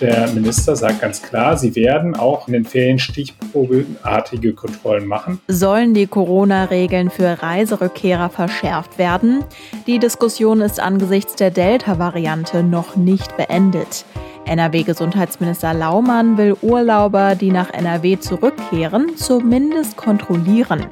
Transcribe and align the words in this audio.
Der 0.00 0.28
Minister 0.28 0.76
sagt 0.76 1.02
ganz 1.02 1.20
klar, 1.20 1.58
sie 1.58 1.74
werden 1.74 2.16
auch 2.16 2.48
in 2.48 2.54
den 2.54 2.64
Ferien 2.64 2.98
stichprobenartige 2.98 4.54
Kontrollen 4.54 5.06
machen. 5.06 5.40
Sollen 5.46 5.92
die 5.92 6.06
Corona-Regeln 6.06 7.10
für 7.10 7.42
Reiserückkehrer 7.42 8.30
verschärft 8.30 8.98
werden? 8.98 9.44
Die 9.86 9.98
Diskussion 9.98 10.62
ist 10.62 10.80
angesichts 10.80 11.34
der 11.34 11.50
Delta-Variante 11.50 12.62
noch 12.62 12.96
nicht 12.96 13.36
beendet. 13.36 14.06
NRW-Gesundheitsminister 14.46 15.74
Laumann 15.74 16.38
will 16.38 16.56
Urlauber, 16.62 17.34
die 17.34 17.50
nach 17.50 17.70
NRW 17.70 18.18
zurückkehren, 18.18 19.16
zumindest 19.16 19.98
kontrollieren. 19.98 20.86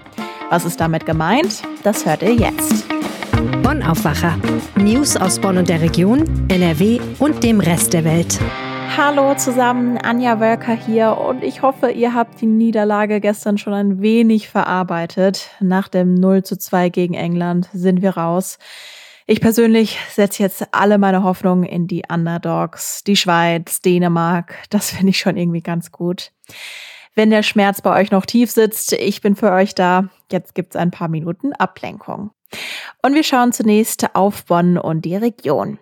Was 0.51 0.67
ist 0.67 0.81
damit 0.81 1.07
gemeint? 1.07 1.63
Das 1.83 2.05
hört 2.05 2.23
ihr 2.23 2.35
jetzt. 2.35 2.85
Bonn 3.63 3.83
Aufwacher. 3.83 4.37
News 4.77 5.17
aus 5.17 5.39
Bonn 5.39 5.57
und 5.57 5.69
der 5.69 5.81
Region, 5.81 6.25
NRW 6.49 7.01
und 7.19 7.43
dem 7.43 7.61
Rest 7.61 7.95
der 7.95 8.05
Welt. 8.05 8.39
Hallo 9.01 9.33
zusammen, 9.37 9.97
Anja 9.97 10.41
Wölker 10.41 10.75
hier 10.75 11.19
und 11.19 11.45
ich 11.45 11.63
hoffe, 11.63 11.93
ihr 11.93 12.15
habt 12.15 12.41
die 12.41 12.47
Niederlage 12.47 13.21
gestern 13.21 13.57
schon 13.57 13.73
ein 13.73 14.01
wenig 14.03 14.49
verarbeitet. 14.49 15.51
Nach 15.61 15.87
dem 15.87 16.15
0 16.15 16.43
zu 16.43 16.59
2 16.59 16.89
gegen 16.89 17.15
England 17.15 17.69
sind 17.73 18.03
wir 18.03 18.17
raus. 18.17 18.59
Ich 19.29 19.41
persönlich 19.41 20.01
setze 20.11 20.43
jetzt 20.43 20.67
alle 20.73 20.99
meine 20.99 21.23
Hoffnungen 21.23 21.63
in 21.63 21.87
die 21.87 22.03
Underdogs, 22.13 23.05
die 23.05 23.15
Schweiz, 23.15 23.81
Dänemark. 23.83 24.57
Das 24.69 24.91
finde 24.91 25.11
ich 25.11 25.19
schon 25.19 25.37
irgendwie 25.37 25.63
ganz 25.63 25.93
gut. 25.93 26.33
Wenn 27.15 27.31
der 27.31 27.45
Schmerz 27.45 27.81
bei 27.81 28.01
euch 28.01 28.11
noch 28.11 28.27
tief 28.27 28.51
sitzt, 28.51 28.95
ich 28.95 29.21
bin 29.21 29.37
für 29.37 29.53
euch 29.53 29.77
da. 29.77 30.09
Jetzt 30.33 30.57
gibt's 30.57 30.75
ein 30.75 30.91
paar 30.91 31.09
Minuten 31.09 31.53
Ablenkung. 31.53 32.33
Und 33.01 33.15
wir 33.15 33.23
schauen 33.23 33.53
zunächst 33.53 34.17
auf 34.17 34.45
Bonn 34.47 34.77
und 34.77 35.05
die 35.05 35.15
Region. 35.15 35.79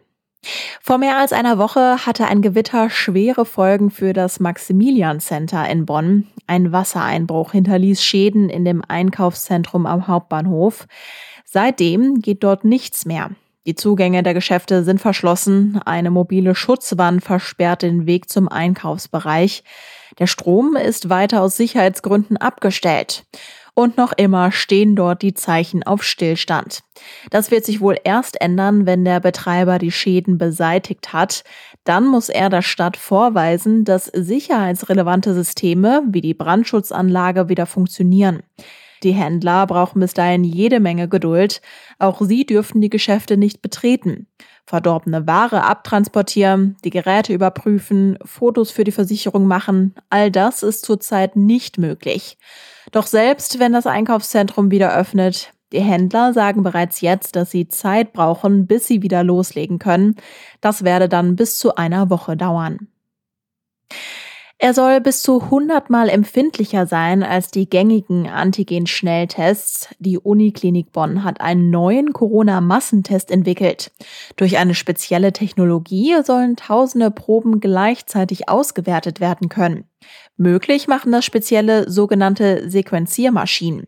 Vor 0.80 0.98
mehr 0.98 1.18
als 1.18 1.32
einer 1.32 1.58
Woche 1.58 2.06
hatte 2.06 2.26
ein 2.26 2.42
Gewitter 2.42 2.90
schwere 2.90 3.44
Folgen 3.44 3.90
für 3.90 4.12
das 4.12 4.40
Maximilian 4.40 5.20
Center 5.20 5.68
in 5.68 5.86
Bonn. 5.86 6.26
Ein 6.46 6.72
Wassereinbruch 6.72 7.52
hinterließ 7.52 8.02
Schäden 8.02 8.48
in 8.48 8.64
dem 8.64 8.82
Einkaufszentrum 8.86 9.86
am 9.86 10.06
Hauptbahnhof. 10.06 10.86
Seitdem 11.44 12.20
geht 12.20 12.44
dort 12.44 12.64
nichts 12.64 13.06
mehr. 13.06 13.30
Die 13.66 13.74
Zugänge 13.74 14.22
der 14.22 14.34
Geschäfte 14.34 14.84
sind 14.84 15.00
verschlossen, 15.00 15.80
eine 15.84 16.12
mobile 16.12 16.54
Schutzwand 16.54 17.24
versperrt 17.24 17.82
den 17.82 18.06
Weg 18.06 18.30
zum 18.30 18.48
Einkaufsbereich. 18.48 19.64
Der 20.20 20.28
Strom 20.28 20.76
ist 20.76 21.08
weiter 21.08 21.42
aus 21.42 21.56
Sicherheitsgründen 21.56 22.36
abgestellt. 22.36 23.24
Und 23.78 23.98
noch 23.98 24.14
immer 24.16 24.52
stehen 24.52 24.96
dort 24.96 25.20
die 25.20 25.34
Zeichen 25.34 25.82
auf 25.82 26.02
Stillstand. 26.02 26.80
Das 27.28 27.50
wird 27.50 27.66
sich 27.66 27.82
wohl 27.82 27.98
erst 28.04 28.40
ändern, 28.40 28.86
wenn 28.86 29.04
der 29.04 29.20
Betreiber 29.20 29.78
die 29.78 29.92
Schäden 29.92 30.38
beseitigt 30.38 31.12
hat. 31.12 31.44
Dann 31.84 32.06
muss 32.06 32.30
er 32.30 32.48
der 32.48 32.62
Stadt 32.62 32.96
vorweisen, 32.96 33.84
dass 33.84 34.06
sicherheitsrelevante 34.06 35.34
Systeme 35.34 36.02
wie 36.08 36.22
die 36.22 36.32
Brandschutzanlage 36.32 37.50
wieder 37.50 37.66
funktionieren. 37.66 38.42
Die 39.02 39.12
Händler 39.12 39.66
brauchen 39.66 40.00
bis 40.00 40.14
dahin 40.14 40.42
jede 40.42 40.80
Menge 40.80 41.06
Geduld. 41.06 41.60
Auch 41.98 42.22
sie 42.22 42.46
dürfen 42.46 42.80
die 42.80 42.88
Geschäfte 42.88 43.36
nicht 43.36 43.60
betreten. 43.60 44.26
Verdorbene 44.66 45.26
Ware 45.28 45.62
abtransportieren, 45.62 46.76
die 46.84 46.90
Geräte 46.90 47.32
überprüfen, 47.32 48.18
Fotos 48.24 48.72
für 48.72 48.82
die 48.82 48.92
Versicherung 48.92 49.46
machen, 49.46 49.94
all 50.10 50.30
das 50.30 50.64
ist 50.64 50.84
zurzeit 50.84 51.36
nicht 51.36 51.78
möglich. 51.78 52.36
Doch 52.90 53.06
selbst 53.06 53.60
wenn 53.60 53.72
das 53.72 53.86
Einkaufszentrum 53.86 54.72
wieder 54.72 54.96
öffnet, 54.96 55.52
die 55.72 55.80
Händler 55.80 56.32
sagen 56.32 56.62
bereits 56.62 57.00
jetzt, 57.00 57.36
dass 57.36 57.50
sie 57.50 57.68
Zeit 57.68 58.12
brauchen, 58.12 58.66
bis 58.66 58.86
sie 58.86 59.02
wieder 59.02 59.24
loslegen 59.24 59.78
können. 59.78 60.16
Das 60.60 60.84
werde 60.84 61.08
dann 61.08 61.36
bis 61.36 61.58
zu 61.58 61.74
einer 61.76 62.10
Woche 62.10 62.36
dauern. 62.36 62.88
Er 64.58 64.72
soll 64.72 65.02
bis 65.02 65.20
zu 65.20 65.42
100 65.42 65.90
Mal 65.90 66.08
empfindlicher 66.08 66.86
sein 66.86 67.22
als 67.22 67.50
die 67.50 67.68
gängigen 67.68 68.26
Antigen-Schnelltests. 68.26 69.90
Die 69.98 70.18
Uniklinik 70.18 70.92
Bonn 70.92 71.24
hat 71.24 71.42
einen 71.42 71.68
neuen 71.68 72.14
Corona-Massentest 72.14 73.30
entwickelt. 73.30 73.92
Durch 74.36 74.56
eine 74.56 74.74
spezielle 74.74 75.34
Technologie 75.34 76.14
sollen 76.24 76.56
tausende 76.56 77.10
Proben 77.10 77.60
gleichzeitig 77.60 78.48
ausgewertet 78.48 79.20
werden 79.20 79.50
können. 79.50 79.84
Möglich 80.38 80.88
machen 80.88 81.12
das 81.12 81.26
spezielle 81.26 81.90
sogenannte 81.90 82.70
Sequenziermaschinen. 82.70 83.86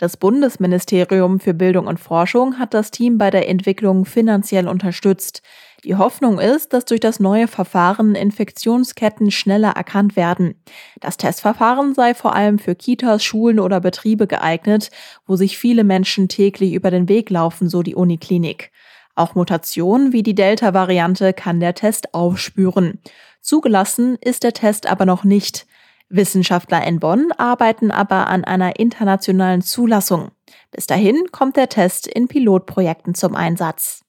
Das 0.00 0.16
Bundesministerium 0.16 1.40
für 1.40 1.52
Bildung 1.52 1.86
und 1.86 2.00
Forschung 2.00 2.58
hat 2.58 2.72
das 2.72 2.90
Team 2.90 3.18
bei 3.18 3.30
der 3.30 3.50
Entwicklung 3.50 4.06
finanziell 4.06 4.66
unterstützt. 4.66 5.42
Die 5.84 5.96
Hoffnung 5.96 6.38
ist, 6.38 6.72
dass 6.72 6.84
durch 6.84 7.00
das 7.00 7.20
neue 7.20 7.48
Verfahren 7.48 8.14
Infektionsketten 8.14 9.30
schneller 9.30 9.70
erkannt 9.70 10.14
werden. 10.14 10.62
Das 11.00 11.16
Testverfahren 11.16 11.94
sei 11.94 12.14
vor 12.14 12.34
allem 12.34 12.58
für 12.58 12.74
Kitas, 12.74 13.24
Schulen 13.24 13.58
oder 13.58 13.80
Betriebe 13.80 14.26
geeignet, 14.26 14.90
wo 15.26 15.36
sich 15.36 15.56
viele 15.56 15.84
Menschen 15.84 16.28
täglich 16.28 16.74
über 16.74 16.90
den 16.90 17.08
Weg 17.08 17.30
laufen, 17.30 17.68
so 17.68 17.82
die 17.82 17.94
Uniklinik. 17.94 18.70
Auch 19.14 19.34
Mutationen 19.34 20.12
wie 20.12 20.22
die 20.22 20.34
Delta-Variante 20.34 21.32
kann 21.32 21.60
der 21.60 21.74
Test 21.74 22.14
aufspüren. 22.14 23.00
Zugelassen 23.40 24.16
ist 24.20 24.42
der 24.42 24.52
Test 24.52 24.86
aber 24.86 25.06
noch 25.06 25.24
nicht. 25.24 25.66
Wissenschaftler 26.10 26.86
in 26.86 27.00
Bonn 27.00 27.32
arbeiten 27.38 27.90
aber 27.90 28.26
an 28.26 28.44
einer 28.44 28.78
internationalen 28.78 29.62
Zulassung. 29.62 30.30
Bis 30.70 30.86
dahin 30.86 31.28
kommt 31.30 31.56
der 31.56 31.68
Test 31.68 32.06
in 32.06 32.28
Pilotprojekten 32.28 33.14
zum 33.14 33.34
Einsatz. 33.34 34.04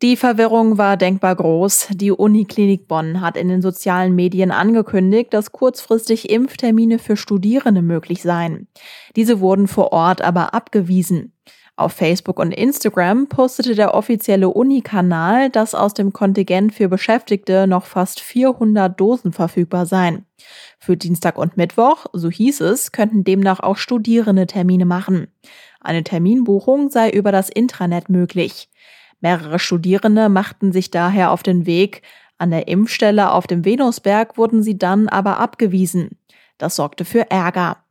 Die 0.00 0.16
Verwirrung 0.16 0.78
war 0.78 0.96
denkbar 0.96 1.34
groß. 1.34 1.88
Die 1.90 2.12
Uniklinik 2.12 2.86
Bonn 2.86 3.20
hat 3.20 3.36
in 3.36 3.48
den 3.48 3.62
sozialen 3.62 4.14
Medien 4.14 4.52
angekündigt, 4.52 5.34
dass 5.34 5.50
kurzfristig 5.50 6.30
Impftermine 6.30 7.00
für 7.00 7.16
Studierende 7.16 7.82
möglich 7.82 8.22
seien. 8.22 8.68
Diese 9.16 9.40
wurden 9.40 9.66
vor 9.66 9.92
Ort 9.92 10.22
aber 10.22 10.54
abgewiesen. 10.54 11.32
Auf 11.74 11.92
Facebook 11.92 12.38
und 12.38 12.52
Instagram 12.52 13.28
postete 13.28 13.74
der 13.74 13.94
offizielle 13.94 14.48
Uni-Kanal, 14.48 15.50
dass 15.50 15.74
aus 15.74 15.94
dem 15.94 16.12
Kontingent 16.12 16.74
für 16.74 16.88
Beschäftigte 16.88 17.66
noch 17.66 17.86
fast 17.86 18.20
400 18.20 19.00
Dosen 19.00 19.32
verfügbar 19.32 19.86
seien. 19.86 20.26
Für 20.78 20.96
Dienstag 20.96 21.38
und 21.38 21.56
Mittwoch, 21.56 22.06
so 22.12 22.30
hieß 22.30 22.60
es, 22.62 22.92
könnten 22.92 23.24
demnach 23.24 23.60
auch 23.60 23.76
Studierende 23.76 24.46
Termine 24.46 24.86
machen. 24.86 25.28
Eine 25.80 26.02
Terminbuchung 26.02 26.90
sei 26.90 27.10
über 27.10 27.30
das 27.30 27.48
Intranet 27.48 28.08
möglich. 28.08 28.68
Mehrere 29.20 29.58
Studierende 29.58 30.28
machten 30.28 30.72
sich 30.72 30.90
daher 30.90 31.32
auf 31.32 31.42
den 31.42 31.66
Weg. 31.66 32.02
An 32.38 32.50
der 32.50 32.68
Impfstelle 32.68 33.32
auf 33.32 33.46
dem 33.46 33.64
Venusberg 33.64 34.38
wurden 34.38 34.62
sie 34.62 34.78
dann 34.78 35.08
aber 35.08 35.38
abgewiesen. 35.38 36.18
Das 36.56 36.76
sorgte 36.76 37.04
für 37.04 37.30
Ärger. 37.30 37.84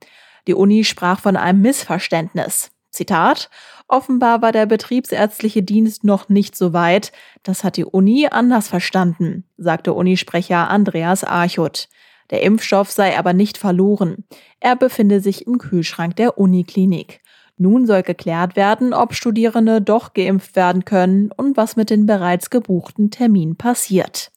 Die 0.47 0.53
Uni 0.53 0.83
sprach 0.83 1.19
von 1.19 1.35
einem 1.35 1.61
Missverständnis. 1.61 2.71
Zitat 2.91 3.49
Offenbar 3.89 4.41
war 4.41 4.51
der 4.51 4.65
betriebsärztliche 4.65 5.63
Dienst 5.63 6.03
noch 6.03 6.27
nicht 6.27 6.55
so 6.57 6.73
weit. 6.73 7.11
Das 7.43 7.63
hat 7.63 7.77
die 7.77 7.85
Uni 7.85 8.27
anders 8.29 8.67
verstanden, 8.67 9.45
sagte 9.57 9.93
Unisprecher 9.93 10.69
Andreas 10.69 11.23
Archut. 11.23 11.87
Der 12.29 12.41
Impfstoff 12.43 12.91
sei 12.91 13.17
aber 13.17 13.31
nicht 13.31 13.57
verloren. 13.57 14.25
Er 14.59 14.75
befinde 14.75 15.21
sich 15.21 15.47
im 15.47 15.57
Kühlschrank 15.57 16.17
der 16.17 16.37
Uniklinik. 16.37 17.21
Nun 17.57 17.87
soll 17.87 18.03
geklärt 18.03 18.55
werden, 18.55 18.93
ob 18.93 19.13
Studierende 19.13 19.81
doch 19.81 20.13
geimpft 20.13 20.55
werden 20.55 20.85
können 20.85 21.31
und 21.31 21.57
was 21.57 21.75
mit 21.75 21.89
den 21.89 22.05
bereits 22.05 22.49
gebuchten 22.49 23.09
Terminen 23.09 23.55
passiert. 23.55 24.31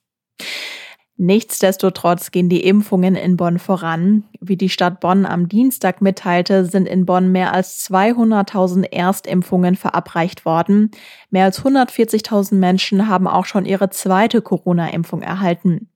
Nichtsdestotrotz 1.22 2.30
gehen 2.30 2.48
die 2.48 2.64
Impfungen 2.64 3.14
in 3.14 3.36
Bonn 3.36 3.58
voran. 3.58 4.24
Wie 4.40 4.56
die 4.56 4.70
Stadt 4.70 5.00
Bonn 5.00 5.26
am 5.26 5.50
Dienstag 5.50 6.00
mitteilte, 6.00 6.64
sind 6.64 6.88
in 6.88 7.04
Bonn 7.04 7.30
mehr 7.30 7.52
als 7.52 7.86
200.000 7.90 8.90
Erstimpfungen 8.90 9.76
verabreicht 9.76 10.46
worden. 10.46 10.90
Mehr 11.28 11.44
als 11.44 11.62
140.000 11.62 12.54
Menschen 12.54 13.06
haben 13.06 13.28
auch 13.28 13.44
schon 13.44 13.66
ihre 13.66 13.90
zweite 13.90 14.40
Corona-Impfung 14.40 15.20
erhalten. 15.20 15.90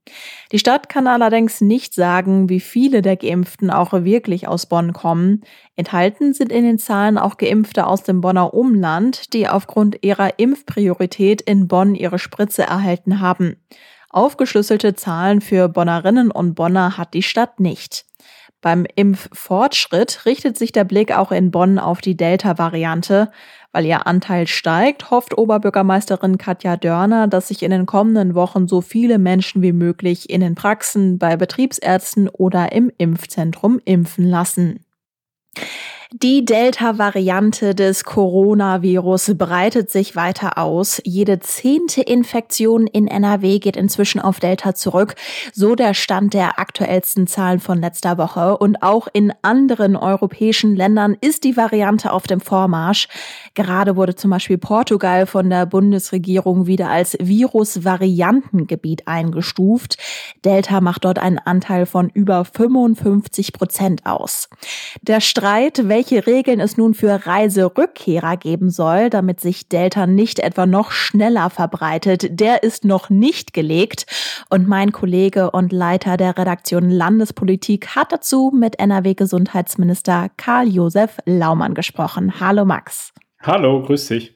Die 0.52 0.58
Stadt 0.58 0.90
kann 0.90 1.06
allerdings 1.06 1.62
nicht 1.62 1.94
sagen, 1.94 2.50
wie 2.50 2.60
viele 2.60 3.00
der 3.00 3.16
Geimpften 3.16 3.70
auch 3.70 3.94
wirklich 3.94 4.46
aus 4.46 4.66
Bonn 4.66 4.92
kommen. 4.92 5.40
Enthalten 5.74 6.34
sind 6.34 6.52
in 6.52 6.64
den 6.64 6.78
Zahlen 6.78 7.16
auch 7.16 7.38
Geimpfte 7.38 7.86
aus 7.86 8.02
dem 8.02 8.20
Bonner 8.20 8.52
Umland, 8.52 9.32
die 9.32 9.48
aufgrund 9.48 10.04
ihrer 10.04 10.38
Impfpriorität 10.38 11.40
in 11.40 11.66
Bonn 11.66 11.94
ihre 11.94 12.18
Spritze 12.18 12.64
erhalten 12.64 13.20
haben. 13.20 13.56
Aufgeschlüsselte 14.14 14.94
Zahlen 14.94 15.40
für 15.40 15.68
Bonnerinnen 15.68 16.30
und 16.30 16.54
Bonner 16.54 16.96
hat 16.96 17.14
die 17.14 17.22
Stadt 17.22 17.58
nicht. 17.58 18.06
Beim 18.60 18.86
Impffortschritt 18.94 20.24
richtet 20.24 20.56
sich 20.56 20.72
der 20.72 20.84
Blick 20.84 21.14
auch 21.14 21.32
in 21.32 21.50
Bonn 21.50 21.78
auf 21.78 22.00
die 22.00 22.16
Delta-Variante. 22.16 23.30
Weil 23.72 23.84
ihr 23.84 24.06
Anteil 24.06 24.46
steigt, 24.46 25.10
hofft 25.10 25.36
Oberbürgermeisterin 25.36 26.38
Katja 26.38 26.76
Dörner, 26.76 27.26
dass 27.26 27.48
sich 27.48 27.62
in 27.62 27.72
den 27.72 27.86
kommenden 27.86 28.34
Wochen 28.34 28.68
so 28.68 28.80
viele 28.80 29.18
Menschen 29.18 29.62
wie 29.62 29.72
möglich 29.72 30.30
in 30.30 30.40
den 30.40 30.54
Praxen, 30.54 31.18
bei 31.18 31.36
Betriebsärzten 31.36 32.28
oder 32.28 32.72
im 32.72 32.90
Impfzentrum 32.96 33.80
impfen 33.84 34.24
lassen. 34.24 34.86
Die 36.22 36.44
Delta-Variante 36.44 37.74
des 37.74 38.04
Coronavirus 38.04 39.32
breitet 39.36 39.90
sich 39.90 40.14
weiter 40.14 40.58
aus. 40.58 41.02
Jede 41.04 41.40
zehnte 41.40 42.02
Infektion 42.02 42.86
in 42.86 43.08
NRW 43.08 43.58
geht 43.58 43.76
inzwischen 43.76 44.20
auf 44.20 44.38
Delta 44.38 44.76
zurück. 44.76 45.16
So 45.52 45.74
der 45.74 45.92
Stand 45.92 46.32
der 46.32 46.60
aktuellsten 46.60 47.26
Zahlen 47.26 47.58
von 47.58 47.80
letzter 47.80 48.16
Woche. 48.16 48.58
Und 48.58 48.80
auch 48.80 49.08
in 49.12 49.32
anderen 49.42 49.96
europäischen 49.96 50.76
Ländern 50.76 51.16
ist 51.20 51.42
die 51.42 51.56
Variante 51.56 52.12
auf 52.12 52.28
dem 52.28 52.40
Vormarsch. 52.40 53.08
Gerade 53.54 53.96
wurde 53.96 54.14
zum 54.14 54.30
Beispiel 54.30 54.58
Portugal 54.58 55.26
von 55.26 55.50
der 55.50 55.66
Bundesregierung 55.66 56.68
wieder 56.68 56.90
als 56.90 57.16
Virus-Variantengebiet 57.20 59.08
eingestuft. 59.08 59.98
Delta 60.44 60.80
macht 60.80 61.06
dort 61.06 61.18
einen 61.18 61.38
Anteil 61.38 61.86
von 61.86 62.08
über 62.08 62.44
55 62.44 63.52
Prozent 63.52 64.06
aus. 64.06 64.48
Der 65.02 65.20
Streit, 65.20 65.88
welche 65.88 66.03
Regeln 66.12 66.60
es 66.60 66.76
nun 66.76 66.94
für 66.94 67.26
Reiserückkehrer 67.26 68.36
geben 68.36 68.70
soll, 68.70 69.10
damit 69.10 69.40
sich 69.40 69.68
Delta 69.68 70.06
nicht 70.06 70.38
etwa 70.38 70.66
noch 70.66 70.90
schneller 70.90 71.50
verbreitet, 71.50 72.38
der 72.38 72.62
ist 72.62 72.84
noch 72.84 73.10
nicht 73.10 73.52
gelegt. 73.52 74.06
Und 74.50 74.68
mein 74.68 74.92
Kollege 74.92 75.50
und 75.50 75.72
Leiter 75.72 76.16
der 76.16 76.36
Redaktion 76.36 76.90
Landespolitik 76.90 77.96
hat 77.96 78.12
dazu 78.12 78.52
mit 78.54 78.78
NRW-Gesundheitsminister 78.78 80.28
Karl-Josef 80.36 81.18
Laumann 81.24 81.74
gesprochen. 81.74 82.40
Hallo 82.40 82.64
Max. 82.64 83.12
Hallo, 83.40 83.82
grüß 83.82 84.08
dich. 84.08 84.34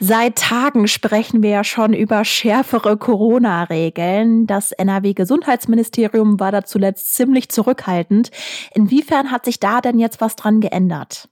Seit 0.00 0.36
Tagen 0.36 0.88
sprechen 0.88 1.42
wir 1.42 1.50
ja 1.50 1.64
schon 1.64 1.94
über 1.94 2.24
schärfere 2.24 2.96
Corona-Regeln. 2.96 4.46
Das 4.46 4.72
NRW-Gesundheitsministerium 4.72 6.40
war 6.40 6.52
da 6.52 6.64
zuletzt 6.64 7.14
ziemlich 7.14 7.48
zurückhaltend. 7.48 8.30
Inwiefern 8.74 9.30
hat 9.30 9.44
sich 9.44 9.60
da 9.60 9.80
denn 9.80 9.98
jetzt 9.98 10.20
was 10.20 10.36
dran 10.36 10.60
geändert? 10.60 11.28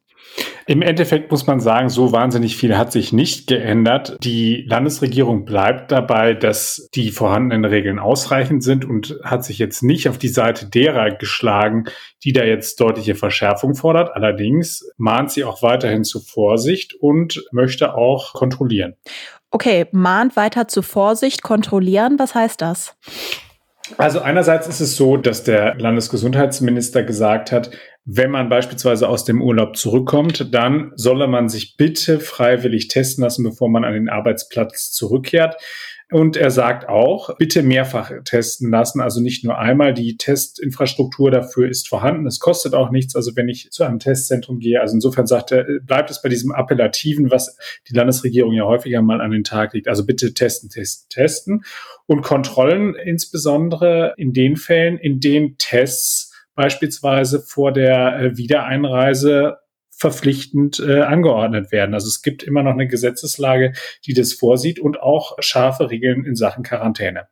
Im 0.66 0.80
Endeffekt 0.80 1.30
muss 1.30 1.46
man 1.46 1.60
sagen, 1.60 1.88
so 1.88 2.12
wahnsinnig 2.12 2.56
viel 2.56 2.78
hat 2.78 2.92
sich 2.92 3.12
nicht 3.12 3.48
geändert. 3.48 4.16
Die 4.22 4.64
Landesregierung 4.68 5.44
bleibt 5.44 5.90
dabei, 5.90 6.34
dass 6.34 6.88
die 6.94 7.10
vorhandenen 7.10 7.64
Regeln 7.64 7.98
ausreichend 7.98 8.62
sind 8.62 8.84
und 8.84 9.18
hat 9.24 9.44
sich 9.44 9.58
jetzt 9.58 9.82
nicht 9.82 10.08
auf 10.08 10.18
die 10.18 10.28
Seite 10.28 10.66
derer 10.66 11.10
geschlagen, 11.10 11.84
die 12.22 12.32
da 12.32 12.44
jetzt 12.44 12.80
deutliche 12.80 13.16
Verschärfung 13.16 13.74
fordert. 13.74 14.14
Allerdings 14.14 14.88
mahnt 14.96 15.32
sie 15.32 15.44
auch 15.44 15.62
weiterhin 15.62 16.04
zu 16.04 16.20
Vorsicht 16.20 16.94
und 16.94 17.44
möchte 17.50 17.94
auch 17.94 18.32
kontrollieren. 18.32 18.94
Okay, 19.50 19.86
mahnt 19.90 20.36
weiter 20.36 20.68
zu 20.68 20.82
Vorsicht, 20.82 21.42
kontrollieren. 21.42 22.18
Was 22.18 22.34
heißt 22.34 22.62
das? 22.62 22.96
Also 23.98 24.20
einerseits 24.20 24.68
ist 24.68 24.80
es 24.80 24.96
so, 24.96 25.16
dass 25.16 25.44
der 25.44 25.74
Landesgesundheitsminister 25.74 27.02
gesagt 27.02 27.52
hat, 27.52 27.70
wenn 28.04 28.30
man 28.32 28.48
beispielsweise 28.48 29.08
aus 29.08 29.24
dem 29.24 29.40
Urlaub 29.40 29.76
zurückkommt, 29.76 30.52
dann 30.52 30.92
solle 30.96 31.28
man 31.28 31.48
sich 31.48 31.76
bitte 31.76 32.18
freiwillig 32.18 32.88
testen 32.88 33.22
lassen, 33.22 33.44
bevor 33.44 33.68
man 33.68 33.84
an 33.84 33.92
den 33.94 34.08
Arbeitsplatz 34.08 34.90
zurückkehrt. 34.90 35.56
Und 36.10 36.36
er 36.36 36.50
sagt 36.50 36.88
auch, 36.90 37.34
bitte 37.38 37.62
mehrfach 37.62 38.10
testen 38.24 38.70
lassen, 38.70 39.00
also 39.00 39.20
nicht 39.20 39.44
nur 39.44 39.56
einmal. 39.58 39.94
Die 39.94 40.18
Testinfrastruktur 40.18 41.30
dafür 41.30 41.70
ist 41.70 41.88
vorhanden. 41.88 42.26
Es 42.26 42.38
kostet 42.38 42.74
auch 42.74 42.90
nichts, 42.90 43.16
also 43.16 43.34
wenn 43.34 43.48
ich 43.48 43.70
zu 43.70 43.82
einem 43.82 43.98
Testzentrum 43.98 44.58
gehe. 44.58 44.80
Also 44.80 44.94
insofern 44.94 45.26
sagt 45.26 45.52
er, 45.52 45.64
bleibt 45.80 46.10
es 46.10 46.20
bei 46.20 46.28
diesem 46.28 46.52
Appellativen, 46.52 47.30
was 47.30 47.56
die 47.88 47.94
Landesregierung 47.94 48.52
ja 48.52 48.64
häufiger 48.64 49.00
mal 49.00 49.22
an 49.22 49.30
den 49.30 49.44
Tag 49.44 49.72
legt. 49.72 49.88
Also 49.88 50.04
bitte 50.04 50.34
testen, 50.34 50.68
testen, 50.68 51.08
testen. 51.08 51.64
Und 52.06 52.20
Kontrollen 52.20 52.94
insbesondere 52.94 54.12
in 54.18 54.34
den 54.34 54.56
Fällen, 54.56 54.98
in 54.98 55.18
denen 55.18 55.56
Tests 55.56 56.31
beispielsweise 56.54 57.40
vor 57.40 57.72
der 57.72 58.18
äh, 58.18 58.36
Wiedereinreise 58.36 59.58
verpflichtend 59.90 60.80
äh, 60.80 61.02
angeordnet 61.02 61.70
werden. 61.70 61.94
Also 61.94 62.08
es 62.08 62.22
gibt 62.22 62.42
immer 62.42 62.62
noch 62.62 62.72
eine 62.72 62.88
Gesetzeslage, 62.88 63.72
die 64.06 64.14
das 64.14 64.32
vorsieht 64.32 64.80
und 64.80 65.00
auch 65.00 65.36
scharfe 65.40 65.90
Regeln 65.90 66.24
in 66.24 66.34
Sachen 66.34 66.64
Quarantäne. 66.64 67.28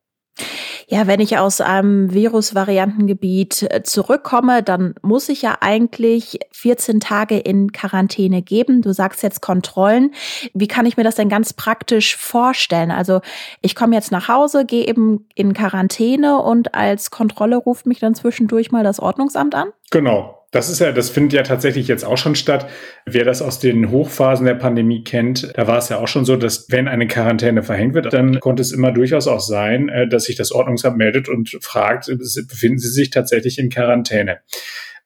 Ja, 0.93 1.07
wenn 1.07 1.21
ich 1.21 1.39
aus 1.39 1.61
einem 1.61 2.13
Virusvariantengebiet 2.13 3.63
äh, 3.71 3.85
zurückkomme, 3.85 4.65
dann 4.65 4.97
muss 5.03 5.29
ich 5.29 5.41
ja 5.41 5.59
eigentlich 5.61 6.41
14 6.51 6.99
Tage 6.99 7.39
in 7.39 7.71
Quarantäne 7.71 8.43
geben. 8.43 8.83
Du 8.83 8.93
sagst 8.93 9.23
jetzt 9.23 9.41
Kontrollen. 9.41 10.13
Wie 10.53 10.67
kann 10.67 10.87
ich 10.87 10.97
mir 10.97 11.05
das 11.05 11.15
denn 11.15 11.29
ganz 11.29 11.53
praktisch 11.53 12.17
vorstellen? 12.17 12.91
Also 12.91 13.21
ich 13.61 13.77
komme 13.77 13.95
jetzt 13.95 14.11
nach 14.11 14.27
Hause, 14.27 14.65
gehe 14.65 14.85
eben 14.85 15.29
in 15.37 15.55
Quarantäne 15.55 16.43
und 16.43 16.75
als 16.75 17.13
Kontrolle 17.13 17.57
ruft 17.57 17.87
mich 17.87 18.01
dann 18.01 18.17
zwischendurch 18.17 18.73
mal 18.73 18.83
das 18.83 18.99
Ordnungsamt 18.99 19.55
an? 19.55 19.69
Genau. 19.93 20.40
Das 20.53 20.69
ist 20.69 20.81
ja, 20.81 20.91
das 20.91 21.11
findet 21.11 21.33
ja 21.33 21.43
tatsächlich 21.45 21.87
jetzt 21.87 22.05
auch 22.05 22.19
schon 22.19 22.35
statt. 22.35 22.69
Wer 23.07 23.25
das 23.25 23.41
aus 23.41 23.61
den 23.61 23.91
Hochphasen 23.91 24.47
der 24.47 24.55
Pandemie 24.55 25.05
kennt, 25.05 25.53
da 25.57 25.69
war 25.69 25.79
es 25.79 25.91
ja 25.91 25.99
auch 25.99 26.09
schon 26.09 26.25
so, 26.25 26.37
dass 26.37 26.67
wenn 26.71 26.89
eine 26.89 27.07
Quarantäne 27.07 27.63
verhängt 27.63 27.95
wird, 27.95 28.13
dann 28.13 28.41
konnte 28.41 28.61
es 28.61 28.73
immer 28.73 28.91
durchaus 28.91 29.29
auch 29.29 29.41
sein, 29.41 29.89
äh, 29.89 30.09
dass 30.09 30.25
sich 30.25 30.35
das 30.35 30.51
Ordnungsamt 30.51 30.97
meldet 30.97 31.29
und 31.29 31.57
fragt, 31.61 32.07
befinden 32.49 32.79
Sie 32.79 32.89
sich 32.89 33.11
tatsächlich 33.11 33.59
in 33.59 33.71
Quarantäne? 33.71 34.41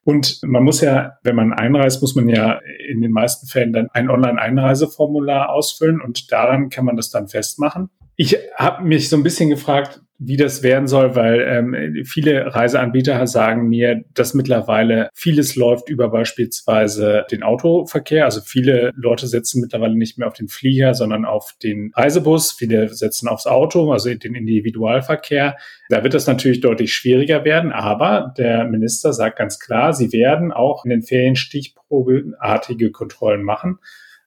Und 0.04 0.40
man 0.42 0.62
muss 0.62 0.80
ja, 0.80 1.18
wenn 1.22 1.36
man 1.36 1.52
einreist, 1.52 2.00
muss 2.02 2.14
man 2.14 2.28
ja 2.28 2.60
in 2.88 3.00
den 3.00 3.10
meisten 3.10 3.46
Fällen 3.46 3.72
dann 3.72 3.88
ein 3.92 4.10
Online-Einreiseformular 4.10 5.50
ausfüllen 5.50 6.00
und 6.00 6.30
daran 6.30 6.68
kann 6.68 6.84
man 6.84 6.96
das 6.96 7.10
dann 7.10 7.28
festmachen. 7.28 7.90
Ich 8.16 8.36
habe 8.56 8.84
mich 8.84 9.08
so 9.08 9.16
ein 9.16 9.22
bisschen 9.22 9.50
gefragt, 9.50 10.00
wie 10.18 10.36
das 10.36 10.62
werden 10.62 10.86
soll, 10.86 11.16
weil 11.16 11.40
ähm, 11.40 12.04
viele 12.04 12.54
Reiseanbieter 12.54 13.26
sagen 13.26 13.68
mir, 13.68 14.04
dass 14.14 14.32
mittlerweile 14.32 15.08
vieles 15.12 15.56
läuft 15.56 15.88
über 15.88 16.08
beispielsweise 16.08 17.26
den 17.30 17.42
Autoverkehr. 17.42 18.24
Also 18.24 18.40
viele 18.40 18.92
Leute 18.94 19.26
setzen 19.26 19.60
mittlerweile 19.60 19.96
nicht 19.96 20.16
mehr 20.16 20.28
auf 20.28 20.34
den 20.34 20.48
Flieger, 20.48 20.94
sondern 20.94 21.24
auf 21.24 21.54
den 21.62 21.90
Reisebus. 21.94 22.52
Viele 22.52 22.88
setzen 22.88 23.28
aufs 23.28 23.46
Auto, 23.46 23.90
also 23.92 24.14
den 24.14 24.36
Individualverkehr. 24.36 25.56
Da 25.88 26.04
wird 26.04 26.14
das 26.14 26.28
natürlich 26.28 26.60
deutlich 26.60 26.94
schwieriger 26.94 27.44
werden. 27.44 27.72
Aber 27.72 28.32
der 28.38 28.64
Minister 28.64 29.12
sagt 29.12 29.38
ganz 29.38 29.58
klar, 29.58 29.92
sie 29.92 30.12
werden 30.12 30.52
auch 30.52 30.84
in 30.84 30.90
den 30.90 31.02
Ferien 31.02 31.34
stichprobeartige 31.34 32.92
Kontrollen 32.92 33.42
machen. 33.42 33.78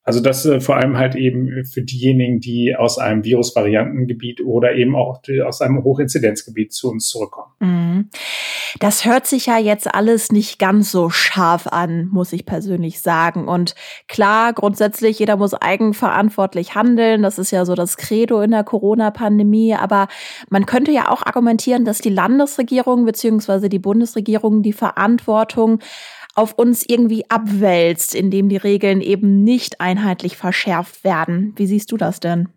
Also 0.07 0.21
das 0.21 0.45
äh, 0.45 0.62
vor 0.62 0.77
allem 0.77 0.98
halt 0.98 1.15
eben 1.15 1.65
für 1.65 1.81
diejenigen, 1.81 2.39
die 2.39 2.74
aus 2.77 2.98
einem 2.98 3.25
Virusvariantengebiet 3.25 4.39
oder 4.39 4.74
eben 4.74 4.95
auch 4.95 5.19
aus 5.45 5.59
einem 5.59 5.83
Hochinzidenzgebiet 5.83 6.71
zu 6.71 6.89
uns 6.89 7.09
zurückkommen. 7.09 7.51
Mhm. 7.59 8.09
Das 8.80 9.04
hört 9.04 9.27
sich 9.27 9.48
ja 9.48 9.57
jetzt 9.57 9.94
alles 9.94 10.31
nicht 10.31 10.59
ganz 10.59 10.94
so 10.94 11.09
scharf 11.09 11.68
an, 11.68 12.07
muss 12.07 12.31
ich 12.31 12.45
persönlich 12.45 13.01
sagen. 13.01 13.50
Und 13.50 13.75
klar, 14.07 14.54
grundsätzlich, 14.54 15.19
jeder 15.19 15.36
muss 15.36 15.54
eigenverantwortlich 15.54 16.74
handeln. 16.74 17.21
Das 17.21 17.38
ist 17.38 17.51
ja 17.51 17.65
so 17.65 17.75
das 17.75 17.98
Credo 17.98 18.39
in 18.39 18.51
der 18.51 18.63
Corona-Pandemie. 18.63 19.75
Aber 19.75 20.07
man 20.49 20.66
könnte 20.66 20.94
ja 20.94 21.09
auch 21.11 21.26
argumentieren, 21.26 21.83
dass 21.83 21.99
die 21.99 22.09
Landesregierung 22.09 23.04
beziehungsweise 23.04 23.68
die 23.68 23.80
Bundesregierung 23.80 24.61
die 24.61 24.73
Verantwortung 24.73 25.80
auf 26.37 26.53
uns 26.53 26.85
irgendwie 26.87 27.29
abwälzt, 27.29 28.13
indem 28.15 28.47
die 28.47 28.57
Regeln 28.57 29.01
eben 29.01 29.44
nicht 29.44 29.81
einheitlich 29.81 30.37
verschärft 30.37 31.03
werden. 31.03 31.53
Wie 31.57 31.67
siehst 31.67 31.91
du 31.91 31.97
das 31.97 32.19
denn? 32.19 32.49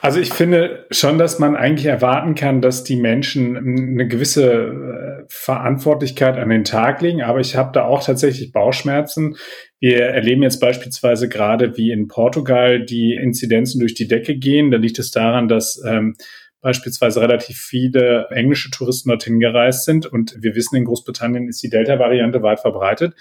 Also 0.00 0.18
ich 0.18 0.32
finde 0.32 0.86
schon, 0.90 1.18
dass 1.18 1.38
man 1.38 1.54
eigentlich 1.54 1.86
erwarten 1.86 2.34
kann, 2.34 2.60
dass 2.60 2.82
die 2.82 2.96
Menschen 2.96 3.56
eine 3.56 4.08
gewisse 4.08 4.52
äh, 4.52 5.24
Verantwortlichkeit 5.28 6.36
an 6.36 6.48
den 6.48 6.64
Tag 6.64 7.00
legen. 7.00 7.22
Aber 7.22 7.38
ich 7.38 7.54
habe 7.54 7.70
da 7.72 7.84
auch 7.84 8.02
tatsächlich 8.02 8.50
Bauchschmerzen. 8.50 9.36
Wir 9.78 10.00
erleben 10.00 10.42
jetzt 10.42 10.58
beispielsweise 10.58 11.28
gerade, 11.28 11.76
wie 11.76 11.92
in 11.92 12.08
Portugal 12.08 12.84
die 12.84 13.14
Inzidenzen 13.14 13.78
durch 13.78 13.94
die 13.94 14.08
Decke 14.08 14.36
gehen. 14.36 14.72
Da 14.72 14.78
liegt 14.78 14.98
es 14.98 15.12
daran, 15.12 15.46
dass 15.46 15.80
ähm, 15.86 16.16
beispielsweise 16.62 17.20
relativ 17.20 17.58
viele 17.58 18.28
englische 18.30 18.70
Touristen 18.70 19.10
dorthin 19.10 19.40
gereist 19.40 19.84
sind. 19.84 20.06
Und 20.06 20.36
wir 20.40 20.54
wissen, 20.54 20.76
in 20.76 20.84
Großbritannien 20.84 21.48
ist 21.48 21.62
die 21.62 21.68
Delta-Variante 21.68 22.42
weit 22.42 22.60
verbreitet. 22.60 23.14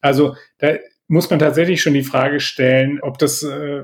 Also 0.00 0.36
da 0.58 0.74
muss 1.08 1.28
man 1.30 1.38
tatsächlich 1.38 1.82
schon 1.82 1.94
die 1.94 2.04
Frage 2.04 2.38
stellen, 2.38 3.00
ob 3.00 3.18
das 3.18 3.42
äh, 3.42 3.82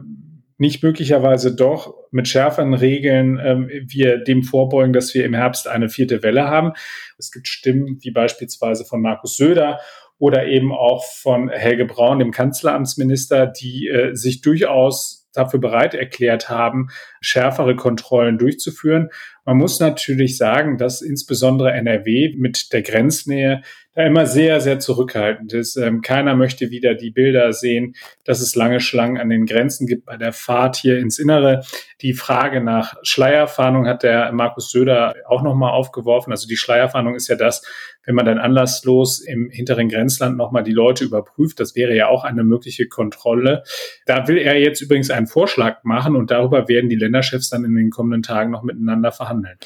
nicht 0.58 0.82
möglicherweise 0.82 1.54
doch 1.54 1.94
mit 2.10 2.28
schärferen 2.28 2.74
Regeln 2.74 3.40
ähm, 3.42 3.70
wir 3.86 4.18
dem 4.18 4.42
vorbeugen, 4.42 4.92
dass 4.92 5.14
wir 5.14 5.24
im 5.24 5.34
Herbst 5.34 5.68
eine 5.68 5.88
vierte 5.88 6.22
Welle 6.22 6.48
haben. 6.48 6.72
Es 7.16 7.30
gibt 7.30 7.48
Stimmen 7.48 7.98
wie 8.02 8.10
beispielsweise 8.10 8.84
von 8.84 9.00
Markus 9.00 9.36
Söder 9.36 9.80
oder 10.18 10.46
eben 10.46 10.72
auch 10.72 11.04
von 11.04 11.48
Helge 11.48 11.84
Braun, 11.84 12.18
dem 12.18 12.32
Kanzleramtsminister, 12.32 13.46
die 13.46 13.86
äh, 13.86 14.14
sich 14.14 14.40
durchaus 14.40 15.17
dafür 15.32 15.60
bereit 15.60 15.94
erklärt 15.94 16.48
haben, 16.48 16.88
schärfere 17.20 17.76
Kontrollen 17.76 18.38
durchzuführen. 18.38 19.10
Man 19.44 19.56
muss 19.56 19.80
natürlich 19.80 20.36
sagen, 20.36 20.78
dass 20.78 21.02
insbesondere 21.02 21.72
NRW 21.72 22.34
mit 22.36 22.72
der 22.72 22.82
Grenznähe 22.82 23.62
immer 24.06 24.26
sehr, 24.26 24.60
sehr 24.60 24.78
zurückhaltend 24.78 25.52
ist. 25.52 25.76
Ähm, 25.76 26.02
keiner 26.02 26.36
möchte 26.36 26.70
wieder 26.70 26.94
die 26.94 27.10
Bilder 27.10 27.52
sehen, 27.52 27.94
dass 28.24 28.40
es 28.40 28.54
lange 28.54 28.80
Schlangen 28.80 29.18
an 29.18 29.28
den 29.28 29.46
Grenzen 29.46 29.86
gibt 29.86 30.06
bei 30.06 30.16
der 30.16 30.32
Fahrt 30.32 30.76
hier 30.76 30.98
ins 30.98 31.18
Innere. 31.18 31.62
Die 32.00 32.12
Frage 32.12 32.60
nach 32.60 32.94
Schleierfahndung 33.02 33.86
hat 33.86 34.02
der 34.02 34.30
Markus 34.32 34.70
Söder 34.70 35.16
auch 35.26 35.42
nochmal 35.42 35.72
aufgeworfen. 35.72 36.32
Also 36.32 36.46
die 36.46 36.56
Schleierfahndung 36.56 37.14
ist 37.14 37.28
ja 37.28 37.36
das, 37.36 37.62
wenn 38.04 38.14
man 38.14 38.24
dann 38.24 38.38
anlasslos 38.38 39.20
im 39.20 39.50
hinteren 39.50 39.88
Grenzland 39.88 40.36
nochmal 40.36 40.62
die 40.62 40.72
Leute 40.72 41.04
überprüft. 41.04 41.60
Das 41.60 41.74
wäre 41.74 41.94
ja 41.94 42.08
auch 42.08 42.24
eine 42.24 42.44
mögliche 42.44 42.88
Kontrolle. 42.88 43.64
Da 44.06 44.28
will 44.28 44.38
er 44.38 44.58
jetzt 44.58 44.80
übrigens 44.80 45.10
einen 45.10 45.26
Vorschlag 45.26 45.84
machen 45.84 46.16
und 46.16 46.30
darüber 46.30 46.68
werden 46.68 46.88
die 46.88 46.96
Länderchefs 46.96 47.50
dann 47.50 47.64
in 47.64 47.74
den 47.74 47.90
kommenden 47.90 48.22
Tagen 48.22 48.50
noch 48.50 48.62
miteinander 48.62 49.12
verhandeln. 49.12 49.58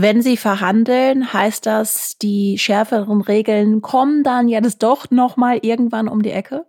Wenn 0.00 0.22
Sie 0.22 0.36
verhandeln, 0.36 1.32
heißt 1.32 1.66
das, 1.66 2.16
die 2.18 2.56
schärferen 2.56 3.20
Regeln 3.20 3.82
kommen 3.82 4.22
dann 4.22 4.46
ja 4.48 4.60
das 4.60 4.78
doch 4.78 5.10
noch 5.10 5.36
mal 5.36 5.58
irgendwann 5.62 6.06
um 6.06 6.22
die 6.22 6.30
Ecke? 6.30 6.66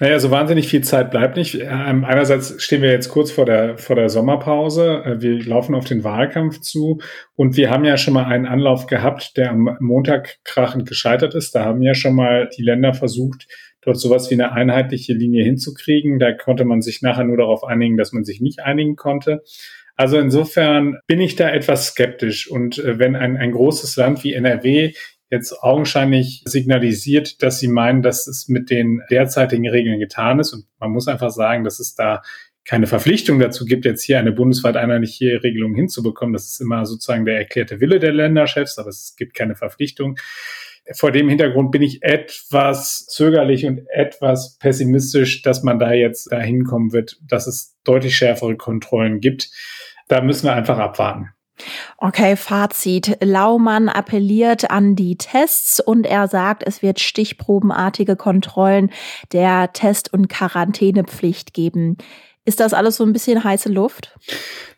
Naja, 0.00 0.18
so 0.18 0.30
wahnsinnig 0.30 0.68
viel 0.68 0.82
Zeit 0.82 1.10
bleibt 1.10 1.36
nicht. 1.36 1.54
Ähm, 1.54 2.04
einerseits 2.04 2.62
stehen 2.62 2.82
wir 2.82 2.90
jetzt 2.90 3.08
kurz 3.08 3.30
vor 3.30 3.46
der, 3.46 3.78
vor 3.78 3.96
der 3.96 4.10
Sommerpause. 4.10 5.02
Äh, 5.02 5.22
wir 5.22 5.42
laufen 5.42 5.74
auf 5.74 5.86
den 5.86 6.04
Wahlkampf 6.04 6.60
zu 6.60 7.00
und 7.36 7.56
wir 7.56 7.70
haben 7.70 7.86
ja 7.86 7.96
schon 7.96 8.12
mal 8.12 8.26
einen 8.26 8.44
Anlauf 8.44 8.86
gehabt, 8.86 9.38
der 9.38 9.50
am 9.50 9.76
Montag 9.80 10.36
krachend 10.44 10.86
gescheitert 10.86 11.34
ist. 11.34 11.54
Da 11.54 11.64
haben 11.64 11.80
ja 11.80 11.94
schon 11.94 12.14
mal 12.14 12.50
die 12.54 12.62
Länder 12.62 12.92
versucht, 12.92 13.46
dort 13.80 13.98
sowas 13.98 14.30
wie 14.30 14.34
eine 14.34 14.52
einheitliche 14.52 15.14
Linie 15.14 15.42
hinzukriegen. 15.42 16.18
Da 16.18 16.32
konnte 16.32 16.66
man 16.66 16.82
sich 16.82 17.00
nachher 17.00 17.24
nur 17.24 17.38
darauf 17.38 17.64
einigen, 17.64 17.96
dass 17.96 18.12
man 18.12 18.24
sich 18.24 18.42
nicht 18.42 18.60
einigen 18.60 18.94
konnte. 18.94 19.42
Also 19.98 20.16
insofern 20.16 20.96
bin 21.08 21.20
ich 21.20 21.34
da 21.34 21.50
etwas 21.50 21.88
skeptisch. 21.88 22.48
Und 22.48 22.78
äh, 22.78 23.00
wenn 23.00 23.16
ein, 23.16 23.36
ein 23.36 23.50
großes 23.50 23.96
Land 23.96 24.22
wie 24.22 24.32
NRW 24.32 24.94
jetzt 25.28 25.52
augenscheinlich 25.60 26.42
signalisiert, 26.46 27.42
dass 27.42 27.58
sie 27.58 27.68
meinen, 27.68 28.00
dass 28.00 28.28
es 28.28 28.48
mit 28.48 28.70
den 28.70 29.02
derzeitigen 29.10 29.68
Regeln 29.68 29.98
getan 29.98 30.38
ist. 30.38 30.52
Und 30.52 30.66
man 30.78 30.92
muss 30.92 31.08
einfach 31.08 31.30
sagen, 31.30 31.64
dass 31.64 31.80
es 31.80 31.96
da 31.96 32.22
keine 32.64 32.86
Verpflichtung 32.86 33.40
dazu 33.40 33.64
gibt, 33.64 33.86
jetzt 33.86 34.04
hier 34.04 34.20
eine 34.20 34.30
bundesweit 34.30 34.76
einheitliche 34.76 35.42
Regelung 35.42 35.74
hinzubekommen. 35.74 36.32
Das 36.32 36.46
ist 36.46 36.60
immer 36.60 36.86
sozusagen 36.86 37.24
der 37.24 37.38
erklärte 37.38 37.80
Wille 37.80 37.98
der 37.98 38.12
Länderchefs, 38.12 38.78
aber 38.78 38.90
es 38.90 39.14
gibt 39.16 39.34
keine 39.34 39.56
Verpflichtung. 39.56 40.16
Vor 40.94 41.12
dem 41.12 41.28
Hintergrund 41.28 41.70
bin 41.70 41.82
ich 41.82 42.02
etwas 42.02 43.06
zögerlich 43.06 43.66
und 43.66 43.86
etwas 43.92 44.56
pessimistisch, 44.58 45.42
dass 45.42 45.62
man 45.62 45.78
da 45.78 45.92
jetzt 45.92 46.32
dahin 46.32 46.64
kommen 46.64 46.92
wird, 46.92 47.18
dass 47.28 47.46
es 47.46 47.76
deutlich 47.84 48.16
schärfere 48.16 48.56
Kontrollen 48.56 49.20
gibt 49.20 49.50
da 50.08 50.22
müssen 50.22 50.46
wir 50.46 50.54
einfach 50.54 50.78
abwarten. 50.78 51.30
Okay, 51.98 52.36
Fazit. 52.36 53.18
Laumann 53.20 53.88
appelliert 53.88 54.70
an 54.70 54.94
die 54.94 55.18
Tests 55.18 55.80
und 55.80 56.06
er 56.06 56.28
sagt, 56.28 56.62
es 56.64 56.82
wird 56.82 57.00
stichprobenartige 57.00 58.14
Kontrollen 58.14 58.90
der 59.32 59.72
Test- 59.72 60.12
und 60.12 60.28
Quarantänepflicht 60.28 61.54
geben. 61.54 61.96
Ist 62.48 62.60
das 62.60 62.72
alles 62.72 62.96
so 62.96 63.04
ein 63.04 63.12
bisschen 63.12 63.44
heiße 63.44 63.68
Luft? 63.68 64.16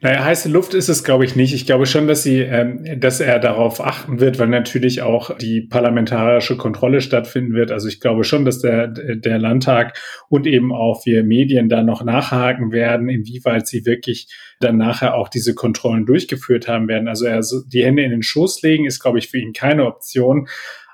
Naja, 0.01 0.25
heiße 0.25 0.49
Luft 0.49 0.75
ist 0.75 0.89
es, 0.89 1.05
glaube 1.05 1.25
ich, 1.25 1.37
nicht. 1.37 1.55
Ich 1.55 1.67
glaube 1.67 1.87
schon, 1.87 2.09
dass 2.09 2.25
sie, 2.25 2.41
ähm, 2.41 2.85
dass 2.99 3.21
er 3.21 3.39
darauf 3.39 3.81
achten 3.81 4.19
wird, 4.19 4.41
weil 4.41 4.49
natürlich 4.49 5.03
auch 5.03 5.39
die 5.39 5.61
parlamentarische 5.61 6.57
Kontrolle 6.57 7.01
stattfinden 7.01 7.55
wird. 7.55 7.71
Also 7.71 7.87
ich 7.87 8.01
glaube 8.01 8.25
schon, 8.25 8.45
dass 8.45 8.59
der, 8.59 8.89
der 8.89 9.39
Landtag 9.39 9.97
und 10.29 10.49
eben 10.49 10.73
auch 10.73 11.07
wir 11.07 11.23
Medien 11.23 11.69
da 11.69 11.85
noch 11.85 12.03
nachhaken 12.03 12.73
werden, 12.73 13.09
inwieweit 13.09 13.69
sie 13.69 13.87
wirklich 13.87 14.27
dann 14.59 14.77
nachher 14.77 15.15
auch 15.15 15.29
diese 15.29 15.55
Kontrollen 15.55 16.07
durchgeführt 16.07 16.67
haben 16.67 16.89
werden. 16.89 17.07
Also 17.07 17.25
er 17.25 17.41
die 17.69 17.85
Hände 17.85 18.03
in 18.03 18.11
den 18.11 18.25
Schoß 18.25 18.63
legen 18.63 18.85
ist, 18.85 18.99
glaube 18.99 19.21
ich, 19.21 19.29
für 19.29 19.39
ihn 19.39 19.53
keine 19.53 19.87
Option. 19.87 20.49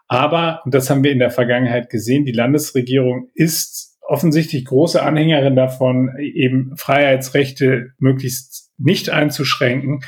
Aber, 0.09 0.61
und 0.67 0.75
das 0.75 0.91
haben 0.91 1.03
wir 1.03 1.11
in 1.11 1.21
der 1.21 1.31
Vergangenheit 1.31 1.89
gesehen, 1.89 2.27
die 2.27 2.33
Landesregierung 2.33 3.31
ist 3.35 3.96
offensichtlich 4.07 4.65
große 4.65 5.03
Anhängerin 5.03 5.57
davon, 5.57 6.17
eben 6.19 6.77
Freiheitsrechte 6.77 7.93
möglichst 7.99 8.71
nicht 8.79 9.11
einzuschränken. 9.11 10.01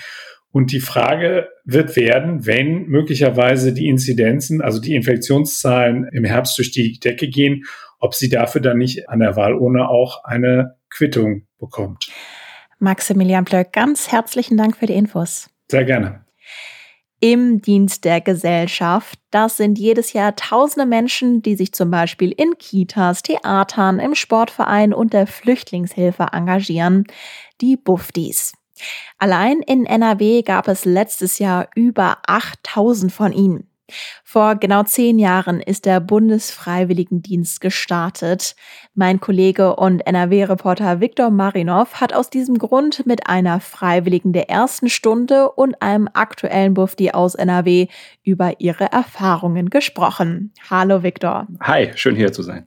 Und 0.50 0.72
die 0.72 0.80
Frage 0.80 1.48
wird 1.64 1.96
werden, 1.96 2.46
wenn 2.46 2.86
möglicherweise 2.86 3.74
die 3.74 3.88
Inzidenzen, 3.88 4.62
also 4.62 4.80
die 4.80 4.94
Infektionszahlen 4.94 6.08
im 6.12 6.24
Herbst 6.24 6.56
durch 6.58 6.70
die 6.70 6.98
Decke 6.98 7.28
gehen, 7.28 7.64
ob 8.00 8.14
sie 8.14 8.28
dafür 8.28 8.60
dann 8.60 8.78
nicht 8.78 9.08
an 9.08 9.18
der 9.18 9.36
Wahlurne 9.36 9.88
auch 9.88 10.24
eine 10.24 10.76
Quittung 10.90 11.46
bekommt. 11.58 12.08
Maximilian 12.78 13.44
Plöck, 13.44 13.72
ganz 13.72 14.10
herzlichen 14.10 14.56
Dank 14.56 14.76
für 14.76 14.86
die 14.86 14.94
Infos. 14.94 15.50
Sehr 15.68 15.84
gerne 15.84 16.24
im 17.20 17.60
Dienst 17.60 18.04
der 18.04 18.20
Gesellschaft. 18.20 19.18
Das 19.30 19.56
sind 19.56 19.78
jedes 19.78 20.12
Jahr 20.12 20.36
tausende 20.36 20.86
Menschen, 20.86 21.42
die 21.42 21.56
sich 21.56 21.72
zum 21.72 21.90
Beispiel 21.90 22.32
in 22.32 22.56
Kitas, 22.58 23.22
Theatern, 23.22 23.98
im 23.98 24.14
Sportverein 24.14 24.94
und 24.94 25.12
der 25.12 25.26
Flüchtlingshilfe 25.26 26.28
engagieren, 26.32 27.04
die 27.60 27.76
Buftis. 27.76 28.52
Allein 29.18 29.60
in 29.60 29.86
NRW 29.86 30.42
gab 30.42 30.68
es 30.68 30.84
letztes 30.84 31.38
Jahr 31.38 31.68
über 31.74 32.18
8000 32.26 33.12
von 33.12 33.32
ihnen. 33.32 33.67
Vor 34.24 34.56
genau 34.56 34.82
zehn 34.82 35.18
Jahren 35.18 35.60
ist 35.60 35.86
der 35.86 36.00
Bundesfreiwilligendienst 36.00 37.60
gestartet. 37.60 38.54
Mein 38.94 39.20
Kollege 39.20 39.76
und 39.76 40.00
NRW-Reporter 40.00 41.00
Viktor 41.00 41.30
Marinov 41.30 42.00
hat 42.00 42.12
aus 42.12 42.30
diesem 42.30 42.58
Grund 42.58 43.06
mit 43.06 43.28
einer 43.28 43.60
Freiwilligen 43.60 44.32
der 44.32 44.50
ersten 44.50 44.88
Stunde 44.88 45.50
und 45.50 45.80
einem 45.82 46.08
aktuellen 46.12 46.74
Bufti 46.74 47.10
aus 47.10 47.34
NRW 47.34 47.86
über 48.24 48.60
ihre 48.60 48.92
Erfahrungen 48.92 49.70
gesprochen. 49.70 50.52
Hallo 50.68 51.02
Viktor. 51.02 51.46
Hi, 51.60 51.90
schön 51.94 52.16
hier 52.16 52.32
zu 52.32 52.42
sein. 52.42 52.66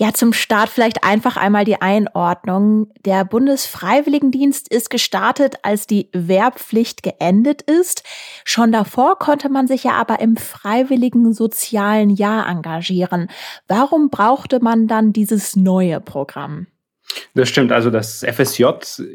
Ja, 0.00 0.14
zum 0.14 0.32
Start 0.32 0.70
vielleicht 0.70 1.04
einfach 1.04 1.36
einmal 1.36 1.66
die 1.66 1.82
Einordnung. 1.82 2.90
Der 3.04 3.22
Bundesfreiwilligendienst 3.26 4.66
ist 4.72 4.88
gestartet, 4.88 5.56
als 5.62 5.86
die 5.86 6.08
Wehrpflicht 6.14 7.02
geendet 7.02 7.60
ist. 7.60 8.02
Schon 8.46 8.72
davor 8.72 9.18
konnte 9.18 9.50
man 9.50 9.66
sich 9.66 9.84
ja 9.84 9.92
aber 9.92 10.20
im 10.20 10.38
freiwilligen 10.38 11.34
sozialen 11.34 12.08
Jahr 12.08 12.48
engagieren. 12.48 13.28
Warum 13.68 14.08
brauchte 14.08 14.60
man 14.64 14.88
dann 14.88 15.12
dieses 15.12 15.54
neue 15.54 16.00
Programm? 16.00 16.66
Das 17.34 17.50
stimmt. 17.50 17.70
Also 17.70 17.90
das 17.90 18.24
FSJ 18.24 18.64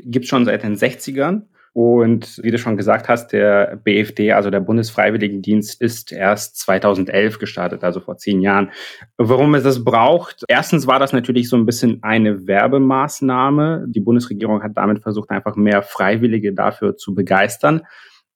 gibt 0.04 0.28
schon 0.28 0.46
seit 0.46 0.62
den 0.62 0.76
60ern. 0.76 1.48
Und 1.76 2.40
wie 2.42 2.52
du 2.52 2.58
schon 2.58 2.78
gesagt 2.78 3.10
hast, 3.10 3.34
der 3.34 3.76
BFD, 3.84 4.32
also 4.32 4.50
der 4.50 4.62
Bundesfreiwilligendienst, 4.62 5.82
ist 5.82 6.14
erst 6.14 6.58
2011 6.60 7.38
gestartet, 7.38 7.84
also 7.84 8.00
vor 8.00 8.16
zehn 8.16 8.40
Jahren. 8.40 8.72
Warum 9.18 9.56
es 9.56 9.64
das 9.64 9.84
braucht? 9.84 10.46
Erstens 10.48 10.88
war 10.88 11.00
das 11.00 11.12
natürlich 11.12 11.50
so 11.50 11.58
ein 11.58 11.66
bisschen 11.66 12.02
eine 12.02 12.48
Werbemaßnahme. 12.48 13.88
Die 13.90 14.00
Bundesregierung 14.00 14.64
hat 14.64 14.72
damit 14.76 15.04
versucht, 15.04 15.32
einfach 15.32 15.58
mehr 15.58 15.82
Freiwillige 15.82 16.54
dafür 16.54 16.96
zu 16.96 17.14
begeistern. 17.14 17.82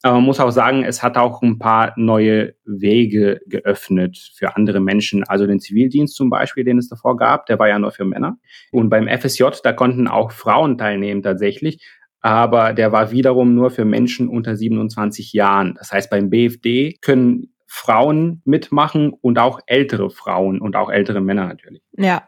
Aber 0.02 0.16
man 0.16 0.24
muss 0.24 0.40
auch 0.40 0.50
sagen, 0.50 0.84
es 0.84 1.02
hat 1.02 1.16
auch 1.16 1.40
ein 1.40 1.58
paar 1.58 1.94
neue 1.96 2.54
Wege 2.66 3.40
geöffnet 3.46 4.18
für 4.34 4.54
andere 4.54 4.80
Menschen. 4.80 5.24
Also 5.24 5.46
den 5.46 5.60
Zivildienst 5.60 6.14
zum 6.14 6.28
Beispiel, 6.28 6.64
den 6.64 6.76
es 6.76 6.88
davor 6.88 7.16
gab, 7.16 7.46
der 7.46 7.58
war 7.58 7.68
ja 7.68 7.78
nur 7.78 7.90
für 7.90 8.04
Männer. 8.04 8.36
Und 8.70 8.90
beim 8.90 9.08
FSJ, 9.08 9.44
da 9.62 9.72
konnten 9.72 10.08
auch 10.08 10.30
Frauen 10.30 10.76
teilnehmen 10.76 11.22
tatsächlich 11.22 11.82
aber 12.20 12.72
der 12.72 12.92
war 12.92 13.10
wiederum 13.10 13.54
nur 13.54 13.70
für 13.70 13.84
Menschen 13.84 14.28
unter 14.28 14.56
27 14.56 15.32
Jahren. 15.32 15.74
Das 15.78 15.92
heißt, 15.92 16.10
beim 16.10 16.30
BFD 16.30 16.98
können 17.00 17.54
Frauen 17.66 18.42
mitmachen 18.44 19.12
und 19.12 19.38
auch 19.38 19.60
ältere 19.66 20.10
Frauen 20.10 20.60
und 20.60 20.74
auch 20.74 20.90
ältere 20.90 21.20
Männer 21.20 21.46
natürlich. 21.46 21.82
Ja, 22.02 22.22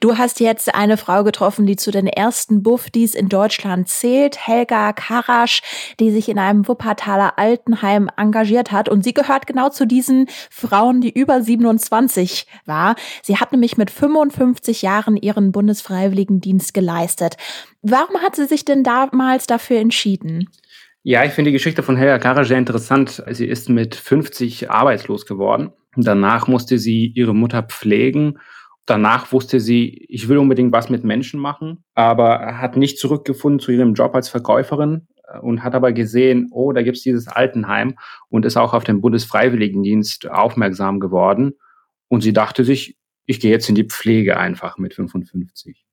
du 0.00 0.18
hast 0.18 0.40
jetzt 0.40 0.74
eine 0.74 0.96
Frau 0.96 1.22
getroffen, 1.22 1.64
die 1.64 1.76
zu 1.76 1.92
den 1.92 2.08
ersten 2.08 2.64
Buffdies 2.64 3.14
in 3.14 3.28
Deutschland 3.28 3.88
zählt, 3.88 4.48
Helga 4.48 4.92
Karasch, 4.92 5.62
die 6.00 6.10
sich 6.10 6.28
in 6.28 6.40
einem 6.40 6.66
Wuppertaler 6.66 7.38
Altenheim 7.38 8.10
engagiert 8.16 8.72
hat. 8.72 8.88
Und 8.88 9.04
sie 9.04 9.14
gehört 9.14 9.46
genau 9.46 9.68
zu 9.68 9.86
diesen 9.86 10.26
Frauen, 10.50 11.00
die 11.00 11.16
über 11.16 11.40
27 11.40 12.48
war. 12.66 12.96
Sie 13.22 13.36
hat 13.36 13.52
nämlich 13.52 13.76
mit 13.76 13.92
55 13.92 14.82
Jahren 14.82 15.16
ihren 15.16 15.52
Bundesfreiwilligendienst 15.52 16.74
geleistet. 16.74 17.36
Warum 17.80 18.20
hat 18.22 18.34
sie 18.34 18.46
sich 18.46 18.64
denn 18.64 18.82
damals 18.82 19.46
dafür 19.46 19.78
entschieden? 19.78 20.48
Ja, 21.04 21.24
ich 21.24 21.30
finde 21.30 21.50
die 21.50 21.56
Geschichte 21.56 21.84
von 21.84 21.96
Helga 21.96 22.18
Kara 22.18 22.42
sehr 22.42 22.58
interessant. 22.58 23.22
Sie 23.30 23.46
ist 23.46 23.68
mit 23.68 23.94
50 23.94 24.68
arbeitslos 24.68 25.26
geworden. 25.26 25.70
Danach 25.94 26.48
musste 26.48 26.78
sie 26.78 27.12
ihre 27.14 27.36
Mutter 27.36 27.62
pflegen. 27.62 28.38
Danach 28.86 29.32
wusste 29.32 29.60
sie, 29.60 30.06
ich 30.08 30.28
will 30.28 30.38
unbedingt 30.38 30.72
was 30.72 30.90
mit 30.90 31.04
Menschen 31.04 31.38
machen, 31.38 31.84
aber 31.94 32.58
hat 32.58 32.76
nicht 32.76 32.98
zurückgefunden 32.98 33.60
zu 33.60 33.70
ihrem 33.70 33.94
Job 33.94 34.14
als 34.14 34.28
Verkäuferin 34.28 35.06
äh, 35.28 35.38
und 35.38 35.62
hat 35.62 35.74
aber 35.74 35.92
gesehen, 35.92 36.48
oh, 36.50 36.72
da 36.72 36.82
gibt's 36.82 37.02
dieses 37.02 37.28
Altenheim 37.28 37.96
und 38.28 38.44
ist 38.44 38.56
auch 38.56 38.74
auf 38.74 38.84
den 38.84 39.00
Bundesfreiwilligendienst 39.00 40.28
aufmerksam 40.28 40.98
geworden. 40.98 41.54
Und 42.08 42.22
sie 42.22 42.32
dachte 42.32 42.64
sich, 42.64 42.96
ich 43.24 43.40
gehe 43.40 43.52
jetzt 43.52 43.68
in 43.68 43.76
die 43.76 43.84
Pflege 43.84 44.36
einfach 44.36 44.78
mit 44.78 44.94
55. 44.94 45.86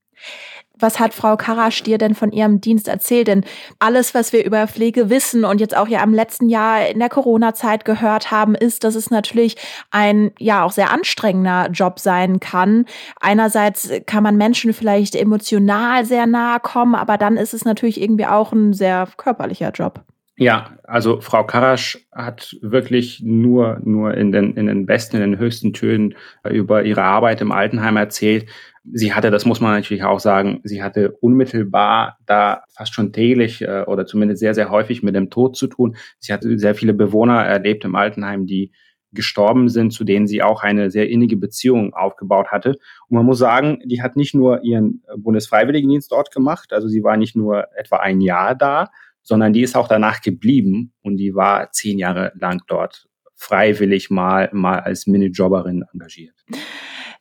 Was 0.79 0.99
hat 0.99 1.13
Frau 1.13 1.37
Karasch 1.37 1.83
dir 1.83 1.97
denn 1.97 2.15
von 2.15 2.31
ihrem 2.31 2.61
Dienst 2.61 2.87
erzählt? 2.87 3.27
Denn 3.27 3.43
alles, 3.79 4.13
was 4.13 4.33
wir 4.33 4.45
über 4.45 4.67
Pflege 4.67 5.09
wissen 5.09 5.45
und 5.45 5.59
jetzt 5.59 5.75
auch 5.75 5.87
ja 5.87 6.03
im 6.03 6.13
letzten 6.13 6.49
Jahr 6.49 6.87
in 6.87 6.99
der 6.99 7.09
Corona-Zeit 7.09 7.85
gehört 7.85 8.31
haben, 8.31 8.55
ist, 8.55 8.83
dass 8.83 8.95
es 8.95 9.11
natürlich 9.11 9.57
ein 9.91 10.31
ja 10.39 10.63
auch 10.63 10.71
sehr 10.71 10.91
anstrengender 10.91 11.69
Job 11.71 11.99
sein 11.99 12.39
kann. 12.39 12.85
Einerseits 13.19 13.91
kann 14.05 14.23
man 14.23 14.37
Menschen 14.37 14.73
vielleicht 14.73 15.15
emotional 15.15 16.05
sehr 16.05 16.25
nahe 16.25 16.59
kommen, 16.59 16.95
aber 16.95 17.17
dann 17.17 17.37
ist 17.37 17.53
es 17.53 17.65
natürlich 17.65 18.01
irgendwie 18.01 18.25
auch 18.25 18.51
ein 18.51 18.73
sehr 18.73 19.07
körperlicher 19.17 19.71
Job. 19.71 20.03
Ja, 20.41 20.77
also 20.83 21.19
Frau 21.19 21.43
Karasch 21.43 21.97
hat 22.13 22.55
wirklich 22.61 23.21
nur, 23.21 23.81
nur 23.83 24.13
in 24.13 24.31
den, 24.31 24.53
in 24.53 24.67
den 24.67 24.85
besten, 24.85 25.17
in 25.17 25.31
den 25.31 25.37
höchsten 25.37 25.73
Tönen 25.73 26.15
über 26.49 26.83
ihre 26.83 27.03
Arbeit 27.03 27.41
im 27.41 27.51
Altenheim 27.51 27.97
erzählt. 27.97 28.45
Sie 28.91 29.13
hatte, 29.13 29.31
das 29.31 29.45
muss 29.45 29.61
man 29.61 29.73
natürlich 29.73 30.03
auch 30.03 30.19
sagen, 30.19 30.61
sie 30.63 30.81
hatte 30.81 31.11
unmittelbar 31.11 32.17
da 32.25 32.63
fast 32.73 32.93
schon 32.93 33.13
täglich 33.13 33.61
äh, 33.61 33.83
oder 33.85 34.05
zumindest 34.05 34.39
sehr, 34.39 34.53
sehr 34.53 34.69
häufig 34.69 35.03
mit 35.03 35.15
dem 35.15 35.29
Tod 35.29 35.55
zu 35.55 35.67
tun. 35.67 35.95
Sie 36.19 36.33
hatte 36.33 36.57
sehr 36.57 36.75
viele 36.75 36.93
Bewohner 36.93 37.43
erlebt 37.43 37.85
im 37.85 37.95
Altenheim, 37.95 38.45
die 38.45 38.71
gestorben 39.11 39.69
sind, 39.69 39.91
zu 39.91 40.03
denen 40.03 40.27
sie 40.27 40.43
auch 40.43 40.63
eine 40.63 40.91
sehr 40.91 41.09
innige 41.09 41.35
Beziehung 41.35 41.93
aufgebaut 41.93 42.47
hatte. 42.49 42.71
Und 43.07 43.17
man 43.17 43.25
muss 43.25 43.39
sagen, 43.39 43.79
die 43.85 44.01
hat 44.01 44.15
nicht 44.15 44.35
nur 44.35 44.63
ihren 44.63 45.03
Bundesfreiwilligendienst 45.17 46.11
dort 46.11 46.31
gemacht, 46.31 46.73
also 46.73 46.87
sie 46.87 47.03
war 47.03 47.17
nicht 47.17 47.35
nur 47.35 47.65
etwa 47.75 47.97
ein 47.97 48.21
Jahr 48.21 48.55
da, 48.55 48.89
sondern 49.21 49.53
die 49.53 49.61
ist 49.61 49.75
auch 49.75 49.87
danach 49.87 50.21
geblieben 50.21 50.93
und 51.01 51.17
die 51.17 51.35
war 51.35 51.71
zehn 51.71 51.97
Jahre 51.99 52.31
lang 52.35 52.61
dort 52.67 53.07
freiwillig 53.35 54.09
mal, 54.09 54.49
mal 54.51 54.79
als 54.79 55.07
Minijobberin 55.07 55.85
engagiert. 55.93 56.35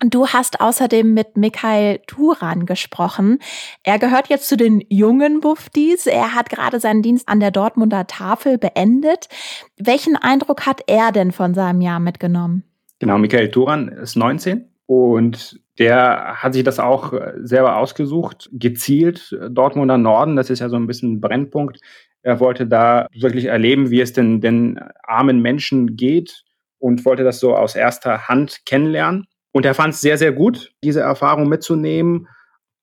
Und 0.00 0.14
du 0.14 0.28
hast 0.28 0.60
außerdem 0.60 1.12
mit 1.12 1.36
Mikhail 1.36 1.98
Turan 2.06 2.66
gesprochen. 2.66 3.40
Er 3.82 3.98
gehört 3.98 4.28
jetzt 4.28 4.48
zu 4.48 4.56
den 4.56 4.84
jungen 4.88 5.40
Buftis. 5.40 6.06
Er 6.06 6.36
hat 6.36 6.50
gerade 6.50 6.78
seinen 6.78 7.02
Dienst 7.02 7.28
an 7.28 7.40
der 7.40 7.50
Dortmunder 7.50 8.06
Tafel 8.06 8.58
beendet. 8.58 9.28
Welchen 9.76 10.14
Eindruck 10.14 10.66
hat 10.66 10.82
er 10.86 11.10
denn 11.10 11.32
von 11.32 11.52
seinem 11.52 11.80
Jahr 11.80 11.98
mitgenommen? 11.98 12.62
Genau, 13.00 13.18
Michael 13.18 13.50
Turan 13.50 13.88
ist 13.88 14.14
19 14.14 14.68
und 14.86 15.60
der 15.78 16.42
hat 16.42 16.54
sich 16.54 16.64
das 16.64 16.78
auch 16.78 17.12
äh, 17.12 17.34
selber 17.42 17.76
ausgesucht, 17.76 18.48
gezielt 18.52 19.36
äh, 19.40 19.50
Dortmunder 19.50 19.98
Norden, 19.98 20.34
das 20.34 20.50
ist 20.50 20.58
ja 20.58 20.68
so 20.68 20.76
ein 20.76 20.86
bisschen 20.86 21.14
ein 21.14 21.20
Brennpunkt. 21.20 21.80
Er 22.22 22.40
wollte 22.40 22.66
da 22.66 23.06
wirklich 23.12 23.44
erleben, 23.44 23.90
wie 23.90 24.00
es 24.00 24.12
denn 24.12 24.40
den 24.40 24.80
armen 25.04 25.40
Menschen 25.40 25.96
geht 25.96 26.44
und 26.78 27.04
wollte 27.04 27.22
das 27.22 27.38
so 27.38 27.54
aus 27.54 27.76
erster 27.76 28.28
Hand 28.28 28.66
kennenlernen. 28.66 29.26
Und 29.58 29.64
er 29.64 29.74
fand 29.74 29.92
es 29.92 30.00
sehr, 30.00 30.16
sehr 30.18 30.30
gut, 30.30 30.72
diese 30.84 31.00
Erfahrung 31.00 31.48
mitzunehmen. 31.48 32.28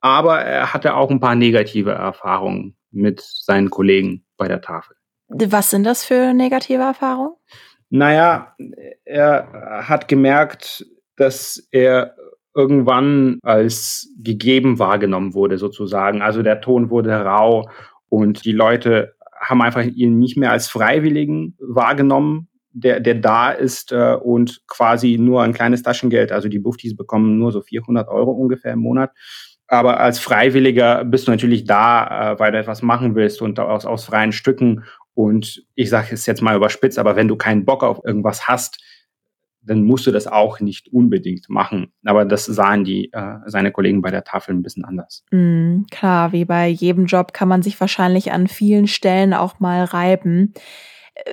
Aber 0.02 0.42
er 0.42 0.74
hatte 0.74 0.96
auch 0.96 1.10
ein 1.10 1.22
paar 1.22 1.34
negative 1.34 1.92
Erfahrungen 1.92 2.76
mit 2.92 3.22
seinen 3.22 3.70
Kollegen 3.70 4.26
bei 4.36 4.50
der 4.50 4.60
Tafel. 4.60 4.98
Was 5.30 5.70
sind 5.70 5.86
das 5.86 6.04
für 6.04 6.34
negative 6.34 6.82
Erfahrungen? 6.82 7.38
Naja, 7.90 8.58
er 9.06 9.86
hat 9.88 10.10
gemerkt, 10.10 10.86
dass 11.16 11.66
er 11.72 12.18
irgendwann 12.54 13.40
als 13.42 14.10
gegeben 14.22 14.78
wahrgenommen 14.78 15.34
wurde, 15.34 15.58
sozusagen. 15.58 16.22
Also 16.22 16.44
der 16.44 16.60
Ton 16.60 16.90
wurde 16.90 17.24
rau 17.24 17.70
und 18.10 18.44
die 18.44 18.52
Leute 18.52 19.16
haben 19.40 19.62
einfach 19.62 19.86
ihn 19.86 20.20
nicht 20.20 20.36
mehr 20.36 20.52
als 20.52 20.68
Freiwilligen 20.68 21.56
wahrgenommen, 21.58 22.50
der, 22.76 23.00
der 23.00 23.16
da 23.16 23.52
ist 23.52 23.92
äh, 23.92 24.16
und 24.16 24.62
quasi 24.68 25.18
nur 25.18 25.42
ein 25.42 25.54
kleines 25.54 25.82
Taschengeld. 25.82 26.32
Also 26.32 26.50
die 26.50 26.60
Buftis 26.60 26.96
bekommen 26.96 27.40
nur 27.40 27.52
so 27.52 27.62
400 27.62 28.10
Euro 28.10 28.32
ungefähr 28.32 28.74
im 28.74 28.80
Monat. 28.80 29.12
Aber 29.68 30.00
als 30.00 30.20
Freiwilliger 30.20 31.06
bist 31.06 31.28
du 31.28 31.32
natürlich 31.32 31.64
da, 31.64 32.34
äh, 32.34 32.40
weil 32.40 32.52
du 32.52 32.60
etwas 32.60 32.82
machen 32.82 33.16
willst 33.16 33.42
und 33.42 33.60
aus, 33.60 33.86
aus 33.86 34.06
freien 34.06 34.34
Stücken. 34.34 34.84
Und 35.14 35.66
ich 35.74 35.90
sage 35.90 36.10
es 36.12 36.26
jetzt 36.26 36.42
mal 36.42 36.56
überspitzt, 36.56 37.00
aber 37.00 37.16
wenn 37.16 37.30
du 37.30 37.38
keinen 37.38 37.64
Bock 37.64 37.82
auf 37.82 38.02
irgendwas 38.04 38.48
hast, 38.48 38.84
dann 39.62 39.84
musst 39.84 40.06
du 40.06 40.12
das 40.12 40.28
auch 40.28 40.60
nicht 40.60 40.90
unbedingt 40.92 41.50
machen. 41.50 41.94
Aber 42.04 42.26
das 42.26 42.46
sahen 42.46 42.84
die 42.84 43.12
äh, 43.14 43.38
seine 43.46 43.72
Kollegen 43.72 44.02
bei 44.02 44.12
der 44.12 44.26
Tafel 44.26 44.54
ein 44.54 44.62
bisschen 44.62 44.84
anders. 44.86 45.24
Mm, 45.32 45.84
klar, 45.90 46.34
wie 46.34 46.46
bei 46.46 46.68
jedem 46.68 47.06
Job 47.06 47.34
kann 47.34 47.48
man 47.48 47.64
sich 47.64 47.80
wahrscheinlich 47.80 48.32
an 48.32 48.48
vielen 48.48 48.86
Stellen 48.86 49.34
auch 49.34 49.60
mal 49.60 49.86
reiben. 49.86 50.54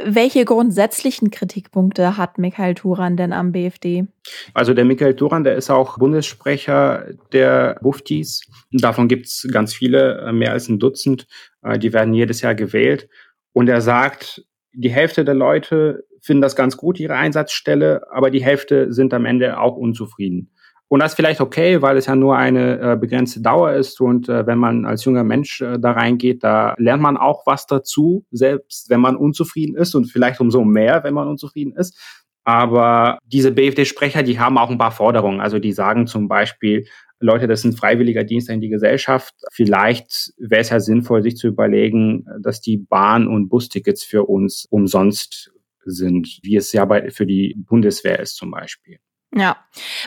Welche 0.05 0.45
grundsätzlichen 0.45 1.31
Kritikpunkte 1.31 2.17
hat 2.17 2.39
Michael 2.39 2.75
Turan 2.75 3.17
denn 3.17 3.33
am 3.33 3.51
BFD? 3.51 4.07
Also 4.55 4.75
der 4.75 4.85
Michael 4.85 5.17
Turan, 5.17 5.43
der 5.43 5.57
ist 5.57 5.71
auch 5.71 5.99
Bundessprecher 5.99 7.07
der 7.33 7.79
Buftis. 7.83 8.43
Davon 8.71 9.09
gibt 9.09 9.27
es 9.27 9.49
ganz 9.53 9.75
viele, 9.75 10.21
äh, 10.21 10.33
mehr 10.33 10.53
als 10.53 10.69
ein 10.69 10.79
Dutzend. 10.79 11.27
Äh, 11.63 11.81
die 11.81 11.93
werden 11.93 12.15
jedes 12.15 12.43
Jahr 12.43 12.55
gewählt. 12.55 13.09
Und 13.53 13.69
er 13.69 13.81
sagt, 13.81 14.45
die 14.73 14.91
Hälfte 14.91 15.25
der 15.25 15.35
Leute 15.35 16.05
finden 16.21 16.43
das 16.43 16.55
ganz 16.55 16.77
gut, 16.77 17.01
ihre 17.01 17.17
Einsatzstelle, 17.17 18.03
aber 18.11 18.31
die 18.31 18.43
Hälfte 18.43 18.93
sind 18.93 19.13
am 19.13 19.25
Ende 19.27 19.59
auch 19.59 19.77
unzufrieden. 19.77 20.52
Und 20.93 21.01
das 21.01 21.13
ist 21.13 21.17
vielleicht 21.17 21.41
okay, 21.41 21.81
weil 21.81 21.97
es 21.97 22.05
ja 22.05 22.15
nur 22.15 22.37
eine 22.37 22.79
äh, 22.79 22.97
begrenzte 22.99 23.41
Dauer 23.41 23.73
ist 23.73 23.99
und 23.99 24.29
äh, 24.29 24.47
wenn 24.47 24.59
man 24.59 24.85
als 24.85 25.07
junger 25.07 25.25
Mensch 25.25 25.63
äh, 25.63 25.79
da 25.79 25.93
reingeht, 25.93 26.45
da 26.45 26.75
lernt 26.77 27.03
man 27.03 27.17
auch 27.17 27.47
was 27.47 27.65
dazu, 27.65 28.27
selbst 28.31 28.91
wenn 28.91 29.01
man 29.01 29.17
unzufrieden 29.17 29.75
ist 29.75 29.95
und 29.95 30.05
vielleicht 30.13 30.39
umso 30.39 30.65
mehr, 30.65 31.03
wenn 31.03 31.15
man 31.15 31.29
unzufrieden 31.29 31.75
ist. 31.75 31.99
Aber 32.45 33.17
diese 33.25 33.53
BFD-Sprecher, 33.53 34.23
die 34.23 34.39
haben 34.39 34.59
auch 34.59 34.69
ein 34.69 34.77
paar 34.77 34.91
Forderungen. 34.91 35.41
Also 35.41 35.59
die 35.59 35.73
sagen 35.73 36.07
zum 36.07 36.29
Beispiel, 36.29 36.85
Leute, 37.21 37.47
das 37.47 37.63
sind 37.63 37.79
freiwilliger 37.79 38.25
Dienst 38.25 38.51
in 38.51 38.61
die 38.61 38.69
Gesellschaft. 38.69 39.33
Vielleicht 39.51 40.35
wäre 40.37 40.61
es 40.61 40.69
ja 40.69 40.79
sinnvoll, 40.79 41.23
sich 41.23 41.37
zu 41.37 41.47
überlegen, 41.47 42.27
dass 42.43 42.61
die 42.61 42.77
Bahn- 42.77 43.29
und 43.29 43.49
Bustickets 43.49 44.05
für 44.05 44.25
uns 44.25 44.67
umsonst 44.69 45.53
sind, 45.87 46.41
wie 46.43 46.57
es 46.57 46.71
ja 46.75 46.85
bei, 46.85 47.09
für 47.09 47.25
die 47.25 47.57
Bundeswehr 47.57 48.21
ist 48.21 48.37
zum 48.37 48.51
Beispiel. 48.51 48.99
Ja. 49.35 49.57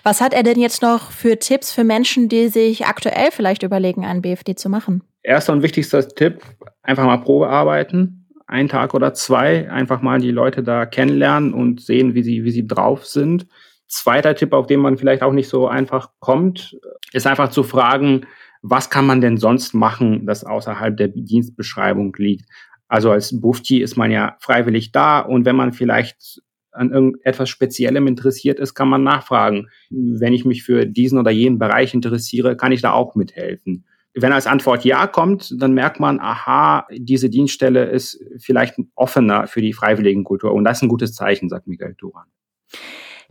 Was 0.03 0.21
hat 0.21 0.33
er 0.33 0.43
denn 0.43 0.59
jetzt 0.59 0.81
noch 0.81 1.11
für 1.11 1.39
Tipps 1.39 1.71
für 1.71 1.83
Menschen, 1.83 2.29
die 2.29 2.47
sich 2.47 2.85
aktuell 2.85 3.31
vielleicht 3.31 3.63
überlegen, 3.63 4.05
einen 4.05 4.21
BFD 4.21 4.55
zu 4.55 4.69
machen? 4.69 5.03
Erster 5.23 5.53
und 5.53 5.63
wichtigster 5.63 6.07
Tipp, 6.07 6.41
einfach 6.83 7.05
mal 7.05 7.17
Probe 7.17 7.49
arbeiten. 7.49 8.27
Ein 8.47 8.67
Tag 8.67 8.93
oder 8.93 9.15
zwei, 9.15 9.71
einfach 9.71 10.01
mal 10.01 10.19
die 10.19 10.29
Leute 10.29 10.61
da 10.61 10.85
kennenlernen 10.85 11.53
und 11.53 11.81
sehen, 11.81 12.13
wie 12.13 12.21
sie, 12.21 12.43
wie 12.43 12.51
sie 12.51 12.67
drauf 12.67 13.07
sind. 13.07 13.47
Zweiter 13.87 14.35
Tipp, 14.35 14.53
auf 14.53 14.67
den 14.67 14.79
man 14.79 14.97
vielleicht 14.97 15.23
auch 15.23 15.33
nicht 15.33 15.49
so 15.49 15.67
einfach 15.67 16.09
kommt, 16.19 16.77
ist 17.11 17.25
einfach 17.25 17.49
zu 17.49 17.63
fragen, 17.63 18.27
was 18.61 18.91
kann 18.91 19.07
man 19.07 19.21
denn 19.21 19.37
sonst 19.37 19.73
machen, 19.73 20.27
das 20.27 20.43
außerhalb 20.43 20.95
der 20.95 21.07
Dienstbeschreibung 21.07 22.13
liegt. 22.17 22.47
Also 22.87 23.11
als 23.11 23.39
Bufti 23.39 23.81
ist 23.81 23.95
man 23.95 24.11
ja 24.11 24.37
freiwillig 24.39 24.91
da 24.91 25.19
und 25.19 25.45
wenn 25.45 25.55
man 25.55 25.73
vielleicht 25.73 26.41
an 26.75 26.91
irgendetwas 26.91 27.49
Speziellem 27.49 28.07
interessiert 28.07 28.59
ist, 28.59 28.73
kann 28.73 28.89
man 28.89 29.03
nachfragen. 29.03 29.69
Wenn 29.89 30.33
ich 30.33 30.45
mich 30.45 30.63
für 30.63 30.85
diesen 30.85 31.19
oder 31.19 31.31
jenen 31.31 31.59
Bereich 31.59 31.93
interessiere, 31.93 32.57
kann 32.57 32.71
ich 32.71 32.81
da 32.81 32.91
auch 32.91 33.15
mithelfen. 33.15 33.85
Wenn 34.13 34.31
als 34.31 34.47
Antwort 34.47 34.85
Ja 34.85 35.07
kommt, 35.07 35.61
dann 35.61 35.73
merkt 35.73 35.99
man, 35.99 36.21
aha, 36.21 36.87
diese 36.91 37.29
Dienststelle 37.29 37.85
ist 37.85 38.23
vielleicht 38.37 38.75
offener 38.95 39.47
für 39.47 39.61
die 39.61 39.73
Freiwilligenkultur. 39.73 40.53
Und 40.53 40.63
das 40.63 40.77
ist 40.77 40.83
ein 40.83 40.89
gutes 40.89 41.13
Zeichen, 41.13 41.49
sagt 41.49 41.67
Michael 41.67 41.95
Duran. 41.97 42.27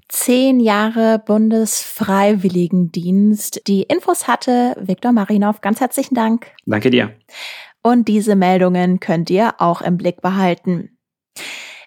Zehn 0.09 0.61
Jahre 0.61 1.23
Bundesfreiwilligendienst. 1.25 3.63
Die 3.67 3.85
Infos 3.85 4.29
hatte 4.29 4.77
Viktor 4.79 5.13
Marinov. 5.13 5.63
Ganz 5.63 5.81
herzlichen 5.81 6.15
Dank. 6.15 6.49
Danke 6.67 6.91
dir. 6.91 7.15
Und 7.83 8.09
diese 8.09 8.37
Meldungen 8.37 9.01
könnt 9.01 9.31
ihr 9.31 9.55
auch 9.59 9.81
im 9.81 9.97
Blick 9.97 10.21
behalten. 10.21 10.99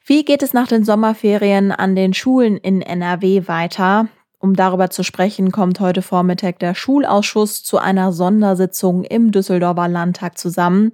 Wie 0.10 0.24
geht 0.24 0.41
es 0.41 0.54
nach 0.54 0.67
den 0.67 0.86
Sommerferien 0.86 1.74
an 1.74 1.93
den 1.93 2.13
Schulen 2.13 2.56
in 2.56 2.82
NRW 2.82 3.50
weiter? 3.50 4.08
Um 4.39 4.56
darüber 4.56 4.89
zu 4.89 5.04
sprechen, 5.04 5.52
kommt 5.52 5.82
heute 5.82 6.02
Vormittag 6.02 6.60
der 6.60 6.76
Schulausschuss 6.76 7.62
zu 7.62 7.78
einer 7.78 8.13
Sondersitzung 8.13 9.04
im 9.04 9.34
Düsseldorfer 9.34 9.89
Landtag 9.89 10.38
zusammen. 10.38 10.93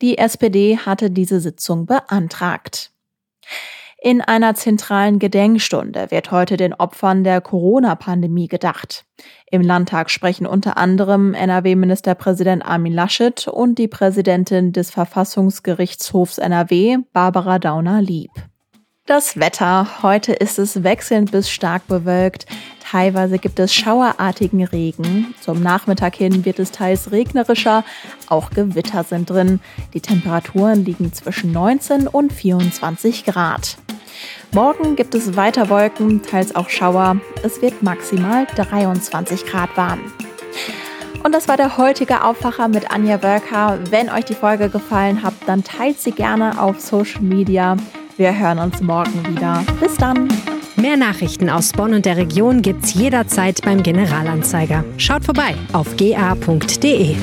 Die 0.00 0.16
SPD 0.16 0.78
hatte 0.78 1.10
diese 1.10 1.40
Sitzung 1.40 1.86
beantragt. 1.86 2.92
In 4.00 4.20
einer 4.20 4.54
zentralen 4.54 5.18
Gedenkstunde 5.18 6.12
wird 6.12 6.30
heute 6.30 6.56
den 6.56 6.72
Opfern 6.72 7.24
der 7.24 7.40
Corona-Pandemie 7.40 8.46
gedacht. 8.46 9.06
Im 9.50 9.62
Landtag 9.62 10.08
sprechen 10.08 10.46
unter 10.46 10.76
anderem 10.76 11.34
NRW-Ministerpräsident 11.34 12.64
Armin 12.64 12.92
Laschet 12.92 13.48
und 13.48 13.78
die 13.78 13.88
Präsidentin 13.88 14.72
des 14.72 14.92
Verfassungsgerichtshofs 14.92 16.38
NRW, 16.38 16.98
Barbara 17.12 17.58
Dauner-Lieb. 17.58 18.30
Das 19.06 19.36
Wetter. 19.36 20.04
Heute 20.04 20.32
ist 20.32 20.60
es 20.60 20.84
wechselnd 20.84 21.32
bis 21.32 21.50
stark 21.50 21.88
bewölkt. 21.88 22.46
Teilweise 22.88 23.40
gibt 23.40 23.58
es 23.58 23.74
schauerartigen 23.74 24.62
Regen. 24.62 25.34
Zum 25.40 25.60
Nachmittag 25.60 26.14
hin 26.14 26.44
wird 26.44 26.60
es 26.60 26.70
teils 26.70 27.10
regnerischer. 27.10 27.82
Auch 28.28 28.50
Gewitter 28.50 29.02
sind 29.02 29.28
drin. 29.28 29.58
Die 29.92 30.00
Temperaturen 30.00 30.84
liegen 30.84 31.12
zwischen 31.12 31.50
19 31.50 32.06
und 32.06 32.32
24 32.32 33.24
Grad. 33.24 33.76
Morgen 34.52 34.94
gibt 34.94 35.16
es 35.16 35.34
weiter 35.34 35.68
Wolken, 35.68 36.22
teils 36.22 36.54
auch 36.54 36.68
Schauer. 36.68 37.16
Es 37.42 37.60
wird 37.60 37.82
maximal 37.82 38.46
23 38.54 39.46
Grad 39.46 39.76
warm. 39.76 39.98
Und 41.24 41.32
das 41.32 41.48
war 41.48 41.56
der 41.56 41.76
heutige 41.76 42.22
Aufwacher 42.22 42.68
mit 42.68 42.92
Anja 42.92 43.20
Wölker. 43.20 43.80
Wenn 43.90 44.10
euch 44.10 44.26
die 44.26 44.36
Folge 44.36 44.68
gefallen 44.68 45.24
hat, 45.24 45.34
dann 45.46 45.64
teilt 45.64 46.00
sie 46.00 46.12
gerne 46.12 46.60
auf 46.62 46.80
Social 46.80 47.22
Media. 47.22 47.76
Wir 48.16 48.38
hören 48.38 48.58
uns 48.58 48.80
morgen 48.80 49.26
wieder. 49.28 49.64
Bis 49.80 49.96
dann. 49.96 50.28
Mehr 50.76 50.96
Nachrichten 50.96 51.48
aus 51.48 51.72
Bonn 51.72 51.94
und 51.94 52.04
der 52.04 52.16
Region 52.16 52.62
gibt's 52.62 52.94
jederzeit 52.94 53.62
beim 53.62 53.82
Generalanzeiger. 53.82 54.84
Schaut 54.96 55.24
vorbei 55.24 55.54
auf 55.72 55.96
ga.de. 55.96 57.16